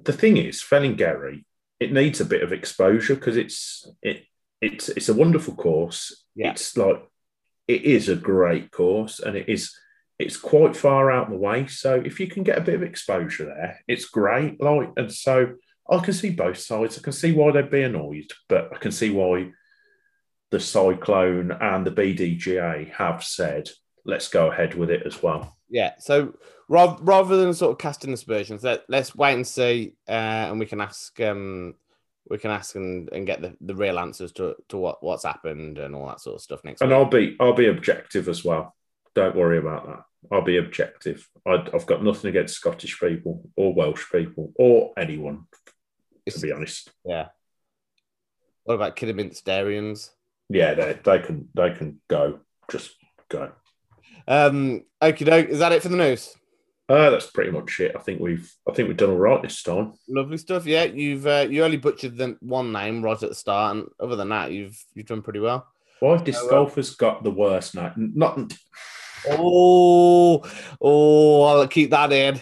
[0.02, 1.44] the thing is Fellingerry
[1.84, 4.24] it needs a bit of exposure because it's it
[4.62, 6.26] it's it's a wonderful course.
[6.36, 6.52] Yeah.
[6.52, 7.04] It's like
[7.68, 9.76] it is a great course and it is
[10.19, 11.67] it's quite far out in the way.
[11.67, 14.62] So if you can get a bit of exposure there, it's great.
[14.62, 15.54] Like and so
[15.89, 16.97] I can see both sides.
[16.97, 19.52] I can see why they'd be annoyed, but I can see why
[20.52, 23.69] the Cyclone and the BDGA have said
[24.06, 25.56] let's go ahead with it as well.
[25.69, 26.36] yeah, so
[26.67, 30.12] rather rather than sort of casting aspersions, let let's wait and see, uh,
[30.52, 31.76] and we can ask um
[32.30, 35.78] we can ask and, and get the, the real answers to, to what, what's happened
[35.78, 36.97] and all that sort of stuff next And week.
[36.97, 38.76] I'll be I'll be objective as well.
[39.15, 40.04] Don't worry about that.
[40.32, 41.28] I'll be objective.
[41.45, 45.45] I, I've got nothing against Scottish people or Welsh people or anyone,
[46.30, 46.89] to be honest.
[47.06, 47.28] Yeah.
[48.63, 50.08] What about Kidderminster
[50.49, 52.39] Yeah, they they can they can go.
[52.71, 52.91] Just
[53.30, 53.52] go.
[54.28, 55.49] Um, okie doke.
[55.49, 56.34] Is that it for the news?
[56.89, 57.93] Uh, that's pretty much it.
[57.95, 59.93] I think we've I think we've done all right this time.
[60.08, 60.65] Lovely stuff.
[60.65, 64.15] Yeah, you've uh, you only butchered the one name right at the start, and other
[64.15, 65.67] than that, you've you've done pretty well.
[65.99, 66.56] Why have disc Oh, well.
[66.65, 67.93] golfers got the worst night?
[67.97, 68.54] Not
[69.30, 70.44] Oh,
[70.82, 72.36] oh, I'll keep that in.
[72.36, 72.42] why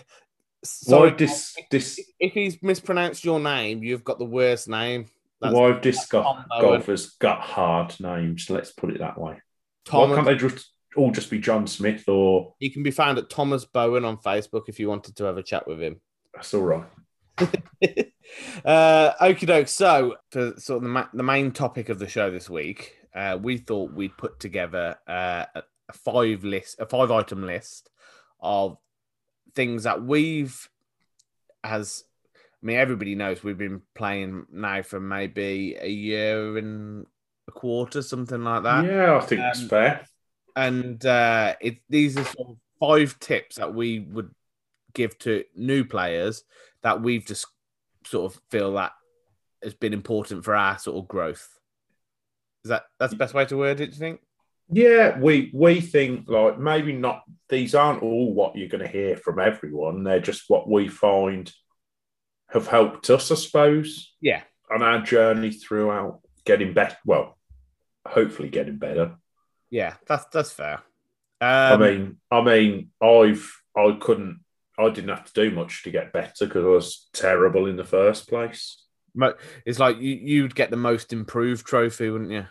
[0.64, 5.08] Sorry, dis dis if he's mispronounced your name, you've got the worst name.
[5.42, 8.50] That's why have disc go- golfers got hard names?
[8.50, 9.42] Let's put it that way.
[9.90, 13.30] Why can't they just all just be John Smith or He can be found at
[13.30, 16.00] Thomas Bowen on Facebook if you wanted to have a chat with him.
[16.34, 16.86] that's all right.
[17.40, 19.68] uh, okie doke.
[19.68, 23.38] So, for sort of the, ma- the main topic of the show this week, uh,
[23.42, 25.46] we thought we'd put together uh,
[25.92, 27.90] a five list, a five item list
[28.40, 28.78] of
[29.56, 30.70] things that we've
[31.64, 32.04] as
[32.64, 37.06] I mean, everybody knows we've been playing now for maybe a year and
[37.48, 40.06] a quarter, something like that yeah, I think that's um, fair.
[40.56, 44.32] and uh, it these are sort of five tips that we would
[44.94, 46.44] give to new players
[46.84, 47.48] that we've just
[48.06, 48.92] sort of feel that
[49.64, 51.60] has been important for our sort of growth.
[52.64, 53.88] Is that that's the best way to word it?
[53.88, 54.22] Do you think?
[54.72, 57.24] Yeah, we we think like maybe not.
[57.50, 60.04] These aren't all what you're going to hear from everyone.
[60.04, 61.52] They're just what we find
[62.50, 66.96] have helped us, I suppose, Yeah, on our journey throughout getting better.
[67.06, 67.38] Well,
[68.08, 69.16] hopefully getting better.
[69.70, 70.82] yeah, that's that's fair.
[71.42, 74.42] I Um, mean, I mean, I've I couldn't,
[74.78, 77.84] I didn't have to do much to get better because I was terrible in the
[77.84, 78.78] first place.
[79.66, 82.46] it's like you you'd get the most improved trophy, wouldn't you?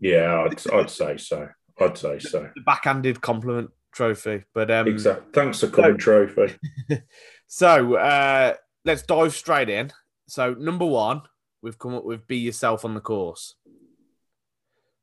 [0.00, 1.48] Yeah, I'd, I'd say so.
[1.82, 2.50] I'd say so.
[2.54, 5.26] The backhanded compliment trophy, but um, Exactly.
[5.32, 6.56] Thanks for coming, trophy.
[7.46, 8.54] So uh,
[8.86, 9.92] let's dive straight in.
[10.26, 11.20] So number one,
[11.62, 13.54] we've come up with be yourself on the course.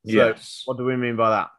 [0.07, 0.63] So Yes.
[0.65, 1.49] what do we mean by that?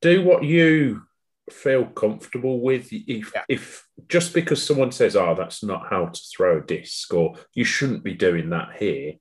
[0.00, 1.02] do what you
[1.50, 2.92] feel comfortable with.
[2.92, 3.42] If, Yeah.
[3.48, 7.64] if just because someone says, "Oh, that's not how to throw a disc," or "You
[7.64, 9.14] shouldn't be doing that here,"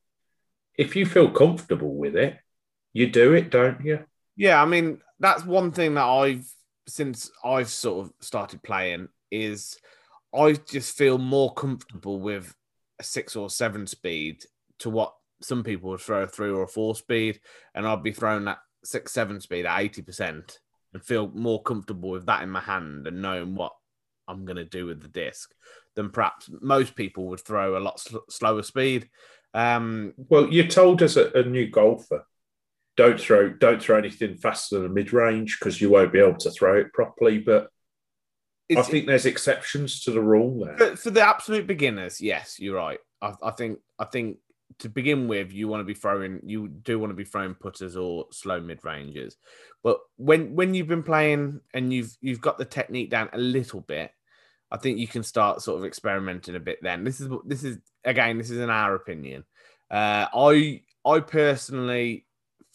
[0.77, 2.37] if you feel comfortable with it,
[2.93, 4.05] you do it, don't you?
[4.37, 6.47] Yeah, I mean that's one thing that I've
[6.87, 9.77] since I've sort of started playing is
[10.33, 12.55] I just feel more comfortable with
[12.99, 14.43] a six or seven speed
[14.79, 17.39] to what some people would throw a three or a four speed,
[17.75, 20.57] and I'd be throwing that six, seven speed at 80%
[20.93, 23.73] and feel more comfortable with that in my hand and knowing what
[24.27, 25.51] I'm going to do with the disc
[25.95, 29.09] than perhaps most people would throw a lot sl- slower speed.
[29.53, 32.25] Um, well, you're told us a, a new golfer,
[32.97, 36.37] don't throw don't throw anything faster than a mid range because you won't be able
[36.39, 37.37] to throw it properly.
[37.37, 37.69] But
[38.75, 40.77] I think there's exceptions to the rule there.
[40.77, 42.99] For, for the absolute beginners, yes, you're right.
[43.21, 44.39] I, I, think I think
[44.79, 47.95] to begin with, you want to be throwing you do want to be throwing putters
[47.95, 49.37] or slow mid ranges.
[49.83, 53.81] But when when you've been playing and you've you've got the technique down a little
[53.81, 54.11] bit,
[54.71, 56.79] I think you can start sort of experimenting a bit.
[56.81, 59.45] Then this is this is again this is in our opinion.
[59.89, 62.26] Uh, I I personally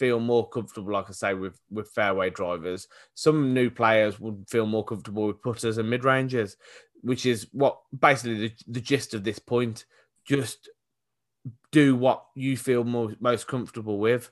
[0.02, 2.88] feel more comfortable, like I say, with with fairway drivers.
[3.14, 6.56] Some new players would feel more comfortable with putters and mid ranges,
[7.02, 9.84] which is what basically the, the gist of this point.
[10.24, 10.68] Just
[11.70, 14.28] do what you feel more, most comfortable with.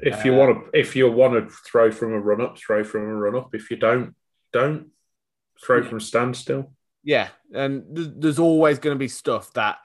[0.00, 2.82] If you uh, want to, if you want to throw from a run up, throw
[2.82, 3.54] from a run up.
[3.54, 4.16] If you don't,
[4.52, 4.88] don't
[5.64, 5.88] throw yeah.
[5.88, 6.72] from standstill.
[7.04, 9.76] Yeah, and there's always going to be stuff that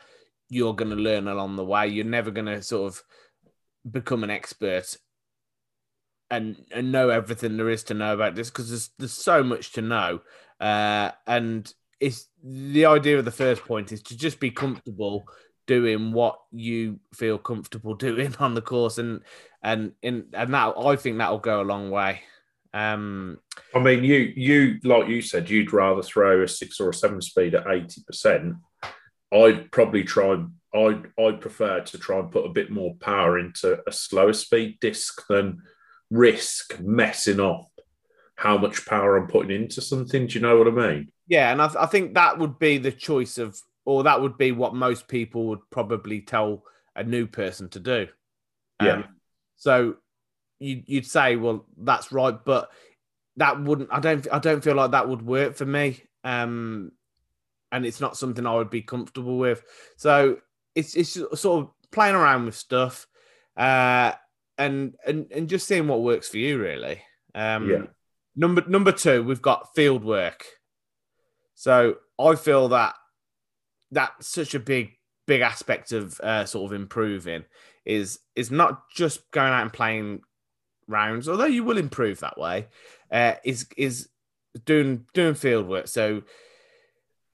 [0.50, 1.90] you're going to learn along the way.
[1.90, 3.04] You're never going to sort of
[3.92, 4.98] become an expert
[6.30, 9.72] and and know everything there is to know about this because there's there's so much
[9.74, 10.22] to know.
[10.60, 15.28] Uh, and it's the idea of the first point is to just be comfortable
[15.66, 19.22] doing what you feel comfortable doing on the course and
[19.64, 22.22] and in and that I think that'll go a long way.
[22.74, 23.40] Um,
[23.74, 27.22] I mean, you you like you said, you'd rather throw a six or a seven
[27.22, 28.56] speed at eighty percent.
[29.34, 30.44] I'd probably try.
[30.76, 34.78] I'd I'd prefer to try and put a bit more power into a slower speed
[34.80, 35.62] disc than
[36.10, 37.70] risk messing up
[38.36, 40.28] how much power I'm putting into something.
[40.28, 41.12] Do you know what I mean?
[41.28, 44.38] Yeah, and I, th- I think that would be the choice of, or that would
[44.38, 46.64] be what most people would probably tell
[46.96, 48.08] a new person to do.
[48.82, 48.92] Yeah.
[48.92, 49.06] Um,
[49.56, 49.96] so
[50.60, 52.70] you, you'd say, well, that's right, but
[53.38, 53.90] that wouldn't.
[53.92, 54.28] I don't.
[54.32, 56.02] I don't feel like that would work for me.
[56.24, 56.92] Um,
[57.72, 59.64] and it's not something I would be comfortable with.
[59.98, 60.38] So
[60.76, 63.08] it's it's sort of playing around with stuff,
[63.56, 64.14] uh,
[64.58, 67.02] and and and just seeing what works for you, really.
[67.36, 67.82] Um, yeah.
[68.36, 70.46] Number number two, we've got field work.
[71.56, 72.96] So I feel that
[73.92, 74.92] that's such a big
[75.26, 77.44] big aspect of uh, sort of improving
[77.86, 80.22] is is not just going out and playing
[80.88, 82.68] rounds, although you will improve that way.
[83.12, 84.10] Uh, is is
[84.66, 85.88] doing doing field work.
[85.88, 86.24] So,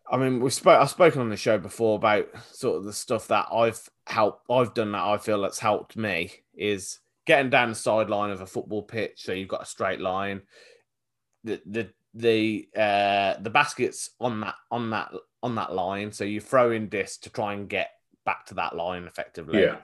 [0.10, 0.80] I mean, we spoke.
[0.80, 4.50] I've spoken on the show before about sort of the stuff that I've helped.
[4.50, 8.46] I've done that I feel that's helped me is getting down the sideline of a
[8.46, 9.24] football pitch.
[9.24, 10.42] So you've got a straight line.
[11.44, 15.12] The the the uh, the baskets on that on that
[15.42, 16.12] on that line.
[16.12, 17.90] So you throw in disc to try and get
[18.26, 19.62] back to that line effectively.
[19.62, 19.78] Yeah.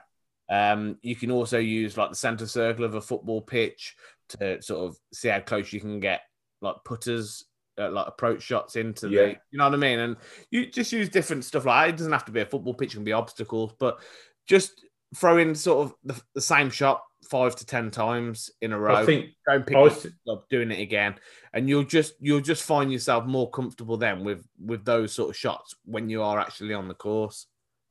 [0.50, 3.94] Um, you can also use like the center circle of a football pitch
[4.30, 6.22] to sort of see how close you can get
[6.60, 7.44] like putters,
[7.78, 9.20] uh, like approach shots into yeah.
[9.20, 9.98] the, you know what I mean?
[9.98, 10.16] And
[10.50, 12.96] you just use different stuff like it doesn't have to be a football pitch, it
[12.96, 14.00] can be obstacles, but
[14.48, 14.84] just
[15.14, 18.94] throw in sort of the, the same shot five to ten times in a row.
[18.94, 21.14] I think don't pick th- up doing it again,
[21.52, 25.36] and you'll just you'll just find yourself more comfortable then with with those sort of
[25.36, 27.46] shots when you are actually on the course.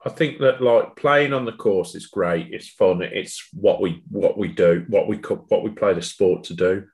[0.05, 2.47] I think that like playing on the course is great.
[2.51, 3.01] It's fun.
[3.01, 6.85] It's what we what we do, what we what we play the sport to do.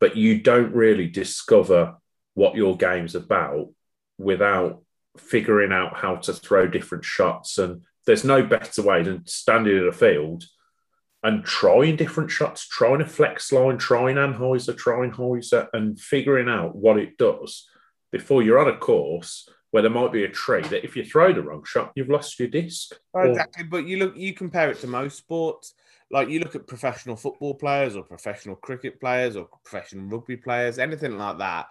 [0.00, 1.96] But you don't really discover
[2.34, 3.70] what your game's about
[4.16, 4.82] without
[5.16, 7.58] figuring out how to throw different shots.
[7.58, 10.44] And there's no better way than standing in a field
[11.22, 16.76] and trying different shots, trying a flex line, trying anhyzer, trying hyzer, and figuring out
[16.76, 17.68] what it does
[18.12, 21.32] before you're on a course where there might be a tree that if you throw
[21.32, 22.92] the wrong shot, you've lost your disc.
[23.14, 25.74] exactly, but you look, you compare it to most sports.
[26.10, 30.78] Like you look at professional football players or professional cricket players or professional rugby players,
[30.78, 31.66] anything like that.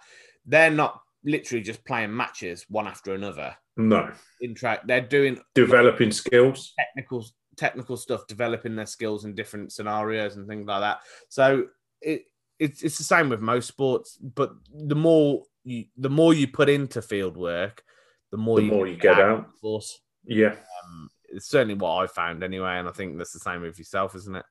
[0.46, 3.56] They're not literally just playing matches one after another.
[3.76, 7.24] No, in track, they're doing developing skills, technical
[7.58, 11.00] technical stuff, developing their skills in different scenarios and things like that.
[11.28, 11.66] So
[12.00, 12.22] it
[12.58, 16.68] it's it's the same with most sports, but the more you the more you put
[16.68, 17.82] into field work,
[18.30, 19.40] the more the you more you get out.
[19.40, 20.54] Of course, yeah,
[20.84, 24.14] um, it's certainly what I found anyway, and I think that's the same with yourself,
[24.14, 24.44] isn't it?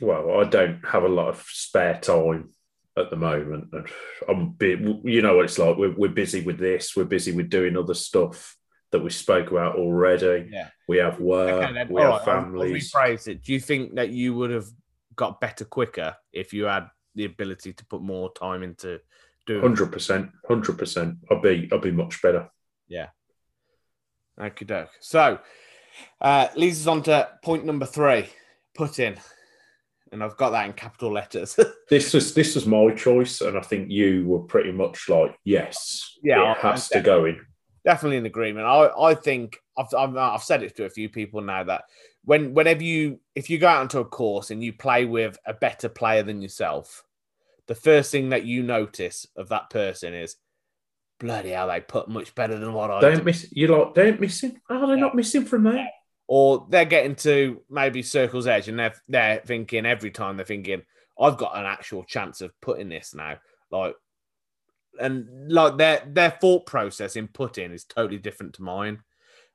[0.00, 2.50] Well, I don't have a lot of spare time
[2.96, 3.74] at the moment.
[4.28, 5.76] I'm bit, you know what it's like.
[5.76, 6.94] We're, we're busy with this.
[6.96, 8.56] We're busy with doing other stuff
[8.90, 10.48] that we spoke about already.
[10.50, 10.68] Yeah.
[10.88, 12.94] We have work, okay, we have right, families.
[12.94, 13.42] I'll rephrase it.
[13.42, 14.66] Do you think that you would have
[15.16, 19.00] got better quicker if you had the ability to put more time into
[19.46, 21.16] doing hundred percent, hundred percent.
[21.30, 22.48] I'll be I'll be much better.
[22.86, 23.08] Yeah.
[24.40, 24.90] Okay, doke.
[25.00, 25.40] So
[26.20, 28.28] uh leads us on to point number three.
[28.74, 29.16] put in,
[30.12, 31.58] and I've got that in capital letters.
[31.90, 36.18] This was this was my choice, and I think you were pretty much like, yes,
[36.22, 37.40] Yeah, it has to go in.
[37.88, 38.66] Definitely in agreement.
[38.66, 41.84] I, I think I've, I've I've said it to a few people now that
[42.22, 45.54] when whenever you if you go out onto a course and you play with a
[45.54, 47.02] better player than yourself,
[47.66, 50.36] the first thing that you notice of that person is
[51.18, 53.22] bloody hell they put much better than what I Don't do.
[53.24, 53.50] miss.
[53.52, 54.60] You like don't missing?
[54.68, 55.88] Oh, they're not missing from there.
[56.26, 60.82] Or they're getting to maybe circle's edge and they're they're thinking every time they're thinking
[61.18, 63.38] I've got an actual chance of putting this now,
[63.70, 63.94] like.
[64.98, 69.02] And like their their thought process in putting is totally different to mine.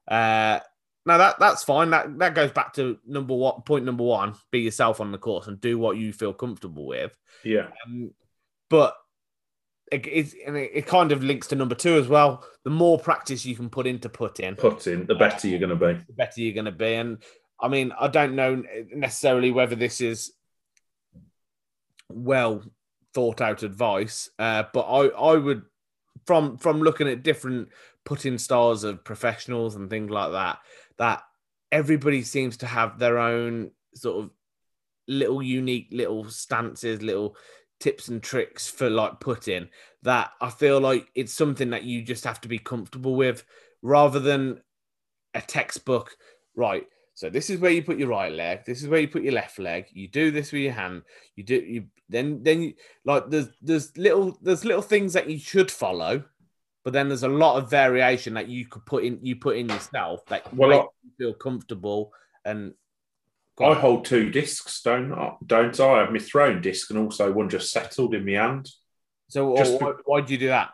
[0.07, 0.59] Uh,
[1.05, 1.89] now that that's fine.
[1.89, 5.47] That that goes back to number one point number one: be yourself on the course
[5.47, 7.15] and do what you feel comfortable with.
[7.43, 8.11] Yeah, Um,
[8.69, 8.95] but
[9.91, 12.45] it, it's, and it, it kind of links to number two as well.
[12.63, 15.93] The more practice you can put into putting, putting the better you're going to be.
[16.07, 16.93] the better you're going to be.
[16.95, 17.21] And
[17.59, 18.63] I mean, I don't know
[18.93, 20.31] necessarily whether this is
[22.09, 22.63] well
[23.13, 25.63] thought out advice, uh, but I I would
[26.25, 27.69] from from looking at different
[28.05, 30.59] putting styles of professionals and things like that
[30.97, 31.23] that
[31.71, 34.31] everybody seems to have their own sort of
[35.07, 37.35] little unique little stances little
[37.79, 39.67] tips and tricks for like putting
[40.03, 43.43] that i feel like it's something that you just have to be comfortable with
[43.81, 44.61] rather than
[45.33, 46.15] a textbook
[46.55, 46.85] right
[47.15, 49.33] so this is where you put your right leg this is where you put your
[49.33, 51.01] left leg you do this with your hand
[51.35, 52.73] you do you then then you
[53.05, 56.23] like there's there's little there's little things that you should follow
[56.83, 59.69] but then there's a lot of variation that you could put in you put in
[59.69, 62.11] yourself that Well, make I- you feel comfortable
[62.45, 62.73] and
[63.59, 65.33] I hold two discs, don't I?
[65.45, 65.85] Don't I?
[65.85, 68.67] I have my throne disc and also one just settled in my hand.
[69.29, 70.71] so just- why, why'd you do that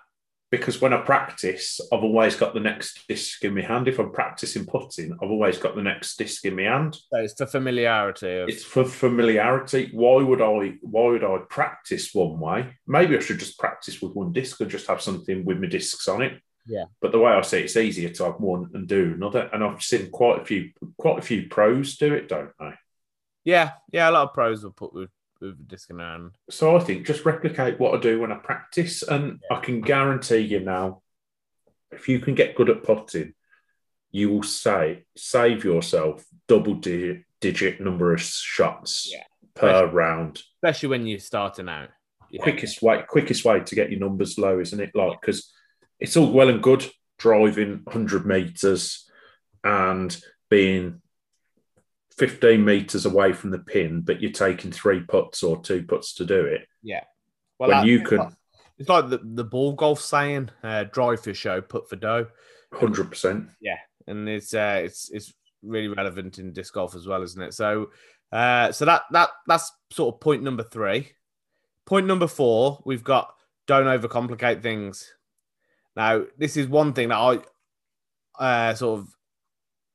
[0.52, 3.88] Because when I practice, I've always got the next disc in my hand.
[3.88, 6.96] If I'm practicing putting, I've always got the next disc in my hand.
[6.96, 9.90] so it's for familiarity of, It's for familiarity.
[9.94, 10.78] Why would I?
[10.82, 12.78] Why would I practice one way?
[12.88, 16.08] Maybe I should just practice with one disc and just have something with my discs
[16.08, 16.42] on it.
[16.66, 16.86] Yeah.
[17.02, 19.50] But the way I see it, it's easier to have one and do another.
[19.54, 22.72] And I've seen quite a few, quite a few pros do it, don't they?
[23.46, 25.10] yeah yeah a lot of pros will put with
[25.42, 29.40] with disc hand So I think just replicate what I do when I practice, and
[29.52, 31.02] I can guarantee you now,
[31.92, 33.34] if you can get good at putting,
[34.12, 39.24] you will say save yourself double digit, digit number of shots Yeah.
[39.56, 40.42] per round.
[40.58, 41.90] especially when you're starting out
[42.32, 42.44] yeah.
[42.44, 44.92] Quickest way, quickest way to get your numbers low, isn't it?
[44.94, 45.52] Like because
[46.00, 46.86] it's all well and good
[47.18, 49.10] driving 100 meters
[49.64, 50.16] and
[50.48, 51.02] being
[52.20, 56.26] 15 meters away from the pin, but you're taking three putts or two putts to
[56.26, 56.68] do it.
[56.84, 57.04] Yeah.
[57.58, 58.36] Well when that- you can
[58.78, 62.28] it's like the, the ball golf saying uh, drive for show put for dough
[62.74, 63.50] Hundred percent.
[63.60, 63.78] Yeah.
[64.08, 67.54] And it's uh, it's it's really relevant in disc golf as well, isn't it?
[67.54, 67.90] So,
[68.32, 71.12] uh, so that that that's sort of point number three.
[71.86, 73.34] Point number four, we've got
[73.66, 75.12] don't overcomplicate things.
[75.96, 77.44] Now, this is one thing that
[78.40, 79.08] I uh, sort of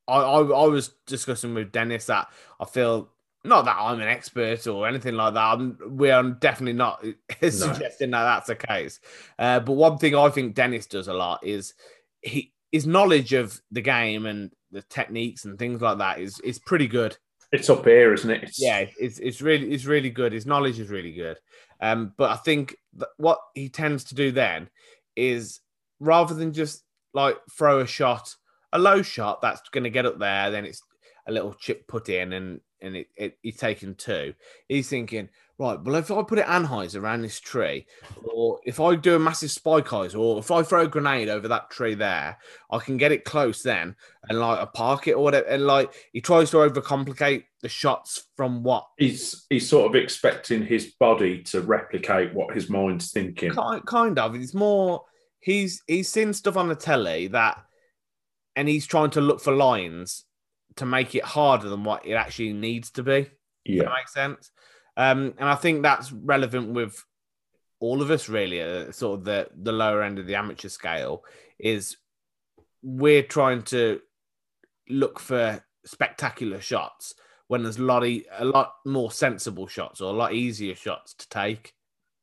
[0.08, 2.28] I, I I was discussing with Dennis that
[2.60, 3.10] I feel
[3.44, 5.40] not that I'm an expert or anything like that.
[5.40, 7.04] I'm, we are definitely not
[7.42, 9.00] suggesting that that's the case.
[9.38, 11.74] Uh, but one thing I think Dennis does a lot is
[12.22, 16.58] he his knowledge of the game and the techniques and things like that is is
[16.58, 17.16] pretty good.
[17.52, 18.42] It's up here, isn't it?
[18.42, 20.32] It's, Yeah, it's it's really it's really good.
[20.32, 21.38] His knowledge is really good.
[21.80, 24.68] Um, but I think that what he tends to do then
[25.16, 25.60] is
[26.00, 26.82] rather than just
[27.12, 28.34] like throw a shot,
[28.74, 30.82] a low shot that's going to get up there, then it's
[31.26, 34.34] a little chip put in and and it, it he's taking two.
[34.68, 37.86] He's thinking, right, well if I put it anhyzer around this tree,
[38.24, 41.48] or if I do a massive spike hyzer, or if I throw a grenade over
[41.48, 42.36] that tree there,
[42.70, 43.96] I can get it close then
[44.28, 45.46] and like I park it or whatever.
[45.46, 50.66] And like he tries to overcomplicate the shots from what He's he's sort of expecting
[50.66, 53.52] his body to replicate what his mind's thinking.
[53.52, 54.34] kind, kind of.
[54.34, 55.04] It's more
[55.40, 57.64] he's he's seen stuff on the telly that,
[58.56, 60.24] and he's trying to look for lines
[60.76, 63.30] to make it harder than what it actually needs to be.
[63.64, 63.84] Yeah.
[63.84, 64.50] that make sense?
[64.96, 67.02] Um, and I think that's relevant with
[67.80, 68.60] all of us, really.
[68.62, 71.24] Uh, sort of the the lower end of the amateur scale
[71.58, 71.96] is
[72.82, 74.00] we're trying to
[74.88, 77.14] look for spectacular shots
[77.48, 81.14] when there's a lot e- a lot more sensible shots or a lot easier shots
[81.14, 81.72] to take.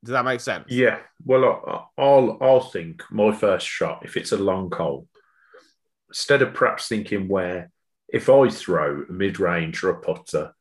[0.04, 0.66] Does that make sense?
[0.70, 1.00] Yeah.
[1.26, 5.08] Well, I'll I'll think my first shot if it's a long hole.
[6.12, 7.72] Instead of perhaps thinking where
[8.10, 10.54] if I throw a mid range or a putter,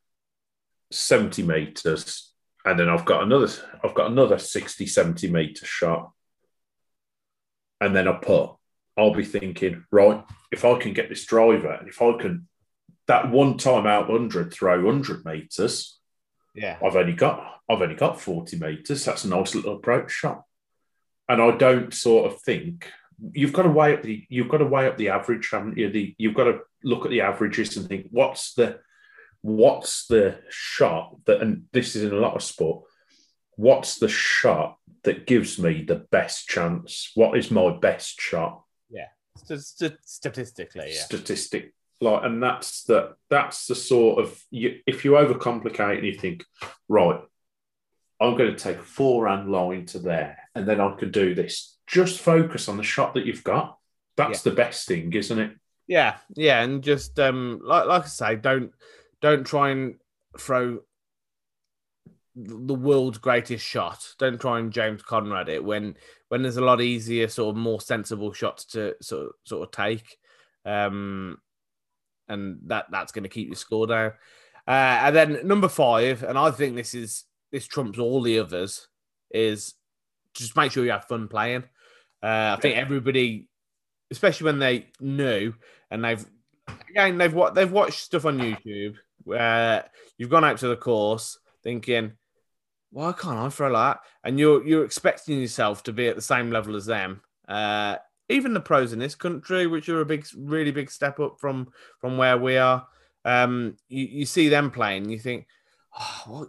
[0.92, 2.32] seventy meters,
[2.64, 3.48] and then I've got another
[3.82, 6.12] I've got another 60, 70 meter shot,
[7.80, 8.52] and then I put,
[8.96, 12.46] I'll be thinking right if I can get this driver and if I can
[13.08, 15.98] that one time out 100 throw 100 meters.
[16.54, 16.78] Yeah.
[16.84, 19.04] I've only got I've only got 40 meters.
[19.04, 20.44] That's a nice little approach shot.
[21.28, 22.90] And I don't sort of think
[23.32, 25.90] you've got to weigh up the you've got to weigh up the average, haven't you?
[25.90, 28.80] The, you've got to look at the averages and think what's the
[29.42, 32.84] what's the shot that and this is in a lot of sport,
[33.56, 37.10] what's the shot that gives me the best chance?
[37.14, 38.62] What is my best shot?
[38.90, 39.06] Yeah.
[39.36, 41.00] St- st- statistically, yeah.
[41.00, 46.14] Statistic like and that's the that's the sort of you, if you overcomplicate and you
[46.14, 46.44] think
[46.88, 47.20] right
[48.20, 51.76] i'm going to take a forehand line to there and then i could do this
[51.90, 53.78] just focus on the shot that you've got
[54.16, 55.52] that's the best thing isn't it
[55.90, 58.70] Yeah, yeah, and just um, like like I say, don't
[59.20, 59.96] don't try and
[60.38, 60.78] throw
[62.36, 64.14] the world's greatest shot.
[64.16, 65.96] Don't try and James Conrad it when
[66.28, 69.72] when there's a lot easier, sort of more sensible shots to sort of, sort of
[69.72, 70.16] take,
[70.64, 71.38] um,
[72.28, 74.12] and that that's going to keep your score down.
[74.68, 78.86] Uh, and then number five, and I think this is this trumps all the others,
[79.32, 79.74] is
[80.34, 81.64] just make sure you have fun playing.
[82.22, 83.48] Uh, I think everybody,
[84.10, 85.54] especially when they new
[85.90, 86.24] and they've
[86.88, 89.84] again they've what they've watched stuff on YouTube where
[90.18, 92.12] you've gone out to the course thinking,
[92.90, 94.02] why can't I throw like that?
[94.24, 97.22] And you're you're expecting yourself to be at the same level as them.
[97.48, 97.96] Uh,
[98.28, 101.68] even the pros in this country, which are a big, really big step up from
[102.00, 102.86] from where we are,
[103.24, 105.46] um, you, you see them playing, you think,
[105.98, 106.48] oh, what?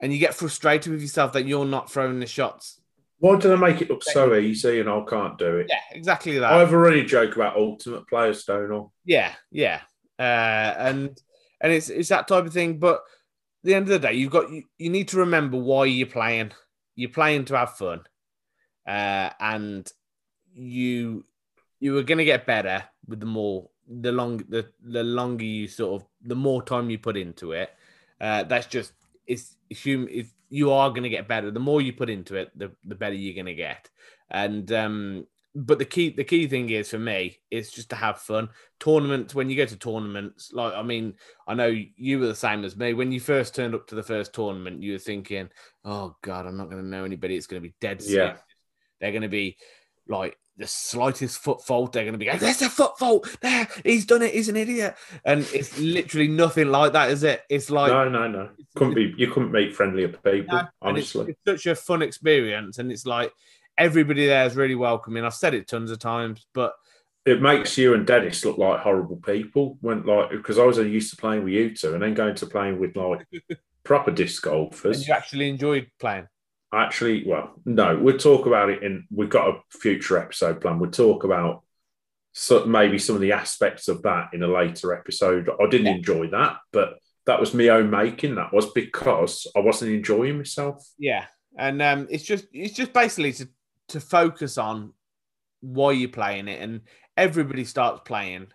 [0.00, 2.80] And you get frustrated with yourself that you're not throwing the shots.
[3.22, 6.38] Why do they make it look so easy and i can't do it Yeah, exactly
[6.38, 6.52] that.
[6.52, 8.82] i have already joke about ultimate players don't I?
[9.04, 9.80] Yeah, yeah,
[10.18, 11.20] uh, and
[11.60, 12.78] and it's it's that type of thing.
[12.78, 13.00] But at
[13.64, 16.50] the end of the day, you've got you, you need to remember why you're playing.
[16.96, 18.00] You're playing to have fun,
[18.86, 19.88] uh, and
[20.54, 21.24] you
[21.80, 25.68] you are going to get better with the more the long the the longer you
[25.68, 27.70] sort of the more time you put into it.
[28.20, 28.92] Uh, that's just
[29.26, 30.08] it's human.
[30.08, 32.94] If you are going to get better, the more you put into it, the the
[32.94, 33.88] better you're going to get.
[34.30, 38.18] And um, but the key the key thing is for me is just to have
[38.18, 38.50] fun.
[38.78, 41.14] Tournaments when you go to tournaments, like I mean,
[41.48, 42.92] I know you were the same as me.
[42.92, 45.48] When you first turned up to the first tournament, you were thinking,
[45.86, 47.36] "Oh God, I'm not going to know anybody.
[47.36, 48.36] It's going to be dead Yeah.
[49.00, 49.56] They're going to be
[50.06, 53.66] like." The slightest foot fault, they're going to be like, "There's a foot fault there.
[53.84, 54.32] He's done it.
[54.32, 54.94] He's an idiot."
[55.24, 57.42] And it's literally nothing like that, is it?
[57.50, 61.16] It's like no no no couldn't be you couldn't meet friendlier people no, and it's,
[61.16, 63.32] honestly it's such a fun experience, and it's like
[63.76, 65.24] everybody there is really welcoming.
[65.24, 66.74] I've said it tons of times, but
[67.26, 71.10] it makes you and Dennis look like horrible people when like because I was used
[71.10, 73.26] to playing with you two and then going to playing with like
[73.84, 75.08] proper disc and golfers.
[75.08, 76.28] you actually enjoyed playing.
[76.74, 80.78] Actually, well, no, we'll talk about it in we've got a future episode plan.
[80.78, 81.62] We'll talk about
[82.32, 85.50] so maybe some of the aspects of that in a later episode.
[85.50, 85.96] I didn't Yeah.
[85.96, 88.36] enjoy that, but that was my own making.
[88.36, 90.82] That was because I wasn't enjoying myself.
[90.98, 91.26] Yeah,
[91.58, 93.48] and um, it's just it's just basically to
[93.88, 94.94] to focus on
[95.60, 96.80] why you're playing it, and
[97.18, 98.46] everybody starts playing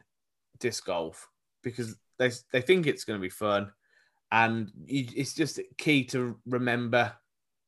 [0.59, 1.30] disc golf
[1.63, 3.72] because they they think it's going to be fun,
[4.32, 7.13] and you, it's just key to remember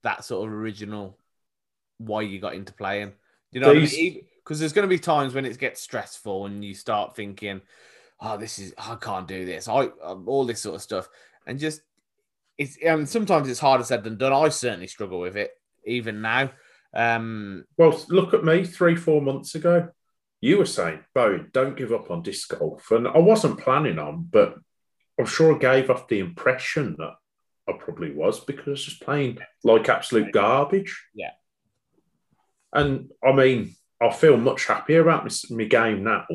[0.04, 1.18] that sort of original
[1.98, 3.14] why you got into playing.
[3.52, 7.16] You know, because there's going to be times when it gets stressful and you start
[7.16, 7.62] thinking,
[8.20, 11.10] "Oh, this is I can't do this," I um, all this sort of stuff,
[11.46, 11.82] and just
[12.58, 14.34] it's and sometimes it's harder said than done.
[14.34, 15.52] I certainly struggle with it
[15.86, 16.52] even now.
[16.94, 19.90] Um, Well, look at me three, four months ago.
[20.42, 22.92] You were saying, Bo, don't give up on disc golf.
[22.92, 24.56] And I wasn't planning on, but
[25.20, 27.16] I'm sure I gave off the impression that
[27.70, 31.00] I probably was because I was just playing like absolute garbage.
[31.14, 31.32] Yeah.
[32.74, 36.26] And I mean, I feel much happier about my, my game now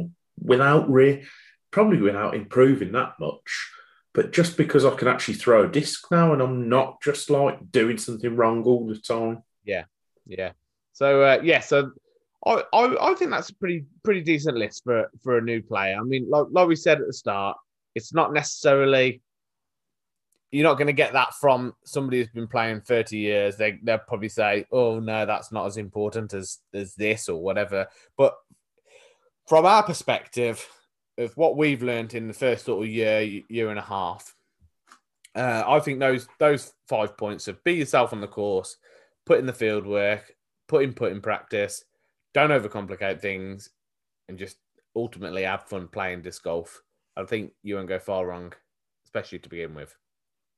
[0.41, 1.25] without re-
[1.71, 3.71] probably without improving that much.
[4.13, 7.73] But just because I can actually throw a disc now and I'm not just like
[7.73, 9.43] doing something wrong all the time.
[9.65, 9.85] yeah.
[10.27, 10.53] Yeah.
[10.93, 11.91] So uh, yeah, so
[12.47, 15.97] I, I I think that's a pretty pretty decent list for for a new player.
[16.01, 17.57] I mean, like like we said at the start,
[17.95, 19.21] it's not necessarily
[20.55, 23.57] you're not going to get that from somebody who's been playing 30 years.
[23.57, 27.89] They they'll probably say, "Oh no, that's not as important as as this or whatever."
[28.17, 28.37] But
[29.49, 30.65] from our perspective
[31.19, 34.33] of what we've learned in the first sort of year year and a half,
[35.35, 38.77] uh, I think those those five points of be yourself on the course,
[39.27, 40.37] put in the field work,
[40.69, 41.83] put in put in practice,
[42.33, 43.71] don't overcomplicate things,
[44.29, 44.59] and just
[44.95, 46.81] ultimately have fun playing disc golf.
[47.17, 48.53] I think you won't go far wrong,
[49.05, 49.97] especially to begin with.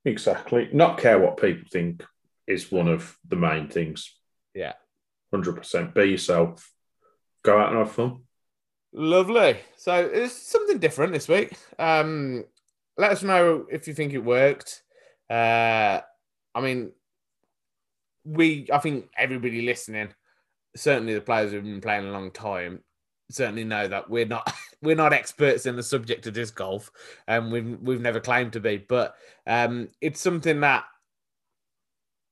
[0.07, 0.69] Exactly.
[0.73, 2.05] Not care what people think
[2.47, 4.15] is one of the main things.
[4.55, 4.75] Yeah.
[5.35, 5.95] 100%.
[5.95, 6.73] Be yourself.
[7.43, 8.21] Go out and have fun.
[8.93, 9.59] Lovely.
[9.77, 11.53] So it's something different this week.
[11.79, 12.45] Um,
[12.97, 14.85] let us know if you think it worked.
[15.29, 16.01] Uh,
[16.55, 16.93] I mean,
[18.25, 20.15] we, I think everybody listening,
[20.77, 22.85] certainly the players who've been playing a long time,
[23.29, 24.53] certainly know that we're not
[24.83, 26.91] we're not experts in the subject of disc golf,
[27.27, 28.77] and we've we've never claimed to be.
[28.79, 29.15] But
[29.47, 30.85] um, it's something that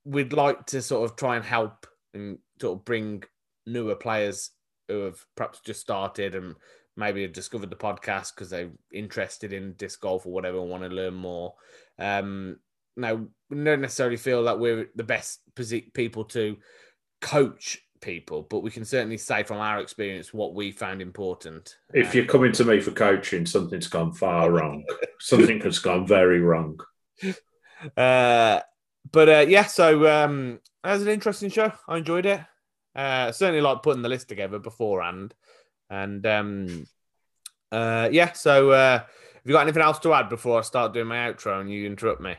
[0.05, 3.23] we'd like to sort of try and help and sort of bring
[3.67, 4.51] newer players
[4.89, 6.55] who have perhaps just started and
[6.97, 10.83] maybe have discovered the podcast because they're interested in disc golf or whatever and want
[10.83, 11.55] to learn more.
[11.99, 12.59] Um,
[12.97, 15.41] no, we don't necessarily feel that we're the best
[15.95, 16.57] people to
[17.21, 21.77] coach people, but we can certainly say from our experience what we found important.
[21.93, 24.85] If you're coming to me for coaching, something's gone far wrong.
[25.21, 26.81] Something has gone very wrong.
[27.99, 28.61] Uh,
[29.13, 31.71] but uh, yeah, so um, that was an interesting show.
[31.87, 32.41] I enjoyed it.
[32.97, 35.35] Uh, certainly like putting the list together beforehand.
[35.91, 36.87] And um,
[37.71, 41.09] uh, yeah, so uh, have you got anything else to add before I start doing
[41.09, 42.37] my outro and you interrupt me?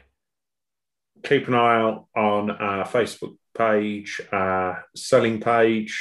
[1.23, 5.99] Keep an eye out on our Facebook page, our selling page,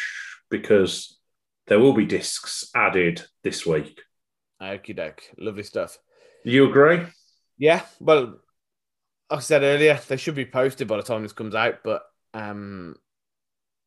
[0.50, 1.18] because
[1.66, 4.00] there will be discs added this week.
[4.61, 5.22] Okie doke.
[5.38, 5.98] Lovely stuff.
[6.44, 7.00] You agree?
[7.59, 7.82] Yeah.
[8.00, 8.40] Well,
[9.30, 12.02] I said earlier, they should be posted by the time this comes out, but
[12.34, 12.96] um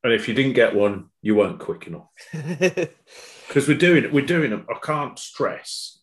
[0.04, 2.10] and if you didn't get one, you weren't quick enough.
[3.48, 4.66] Because we're doing we're doing them.
[4.70, 6.00] I can't stress.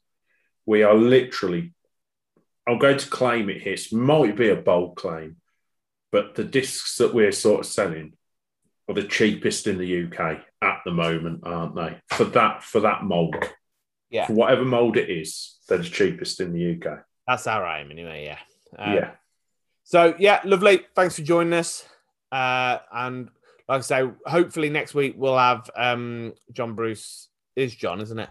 [0.64, 1.74] We are literally.
[2.66, 3.74] I'm going to claim it here.
[3.74, 5.36] It might be a bold claim,
[6.14, 8.12] but the discs that we're sort of selling
[8.88, 11.98] are the cheapest in the UK at the moment, aren't they?
[12.10, 13.34] For that for that mold.
[14.10, 14.28] Yeah.
[14.28, 17.00] For whatever mold it is, they're the cheapest in the UK.
[17.26, 18.26] That's our aim, anyway.
[18.26, 18.38] Yeah.
[18.78, 19.10] Um, yeah.
[19.82, 20.82] So yeah, lovely.
[20.94, 21.84] Thanks for joining us.
[22.30, 23.28] Uh, and
[23.68, 27.28] like I say, hopefully next week we'll have um, John Bruce.
[27.56, 28.30] Is John, isn't it?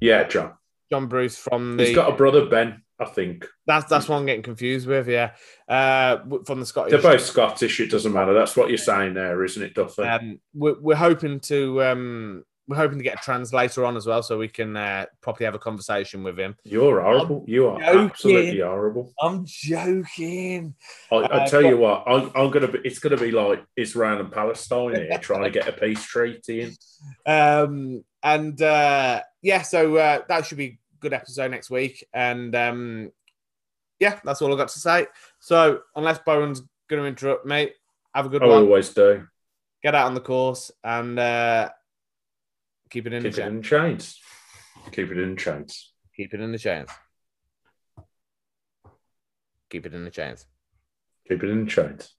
[0.00, 0.52] Yeah, John.
[0.92, 1.86] John Bruce from the.
[1.86, 3.48] He's got a brother Ben, I think.
[3.66, 5.08] That's that's what I'm getting confused with.
[5.08, 5.32] Yeah,
[5.68, 6.90] uh, from the Scottish.
[6.90, 7.80] They're both Scottish.
[7.80, 8.34] It doesn't matter.
[8.34, 10.02] That's what you're saying there, isn't it, Duffy?
[10.02, 14.22] Um, we're, we're hoping to um, we're hoping to get a translator on as well,
[14.22, 16.56] so we can uh, properly have a conversation with him.
[16.62, 17.38] You're horrible.
[17.38, 18.00] I'm you are joking.
[18.00, 19.12] absolutely horrible.
[19.20, 20.74] I'm joking.
[21.10, 22.78] I, I uh, tell but, you what, I'm, I'm, gonna be.
[22.84, 26.76] It's gonna be like Israel and Palestine here, trying to get a peace treaty in.
[27.26, 32.06] Um, and uh, yeah, so uh, that should be good episode next week.
[32.12, 33.10] And um,
[33.98, 35.06] yeah, that's all I got to say.
[35.40, 37.74] So unless Bowen's going to interrupt, mate,
[38.14, 38.58] have a good I one.
[38.58, 39.26] I always do.
[39.82, 41.18] Get out on the course and.
[41.18, 41.70] Uh,
[42.90, 44.18] Keep it in Keep the it in chains.
[44.90, 45.92] Keep it in chains.
[46.16, 46.90] Keep it in the chains.
[49.70, 50.44] Keep it in the chains.
[51.28, 52.14] Keep it in the chains.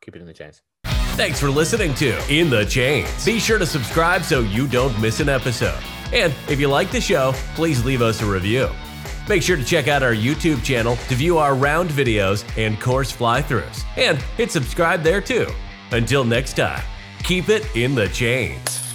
[0.00, 0.62] Keep it in the chains.
[1.16, 3.24] Thanks for listening to In the Chains.
[3.24, 5.82] Be sure to subscribe so you don't miss an episode.
[6.12, 8.68] And if you like the show, please leave us a review.
[9.26, 13.10] Make sure to check out our YouTube channel to view our round videos and course
[13.10, 13.82] fly throughs.
[13.96, 15.46] And hit subscribe there too.
[15.90, 16.84] Until next time,
[17.22, 18.85] keep it in the chains.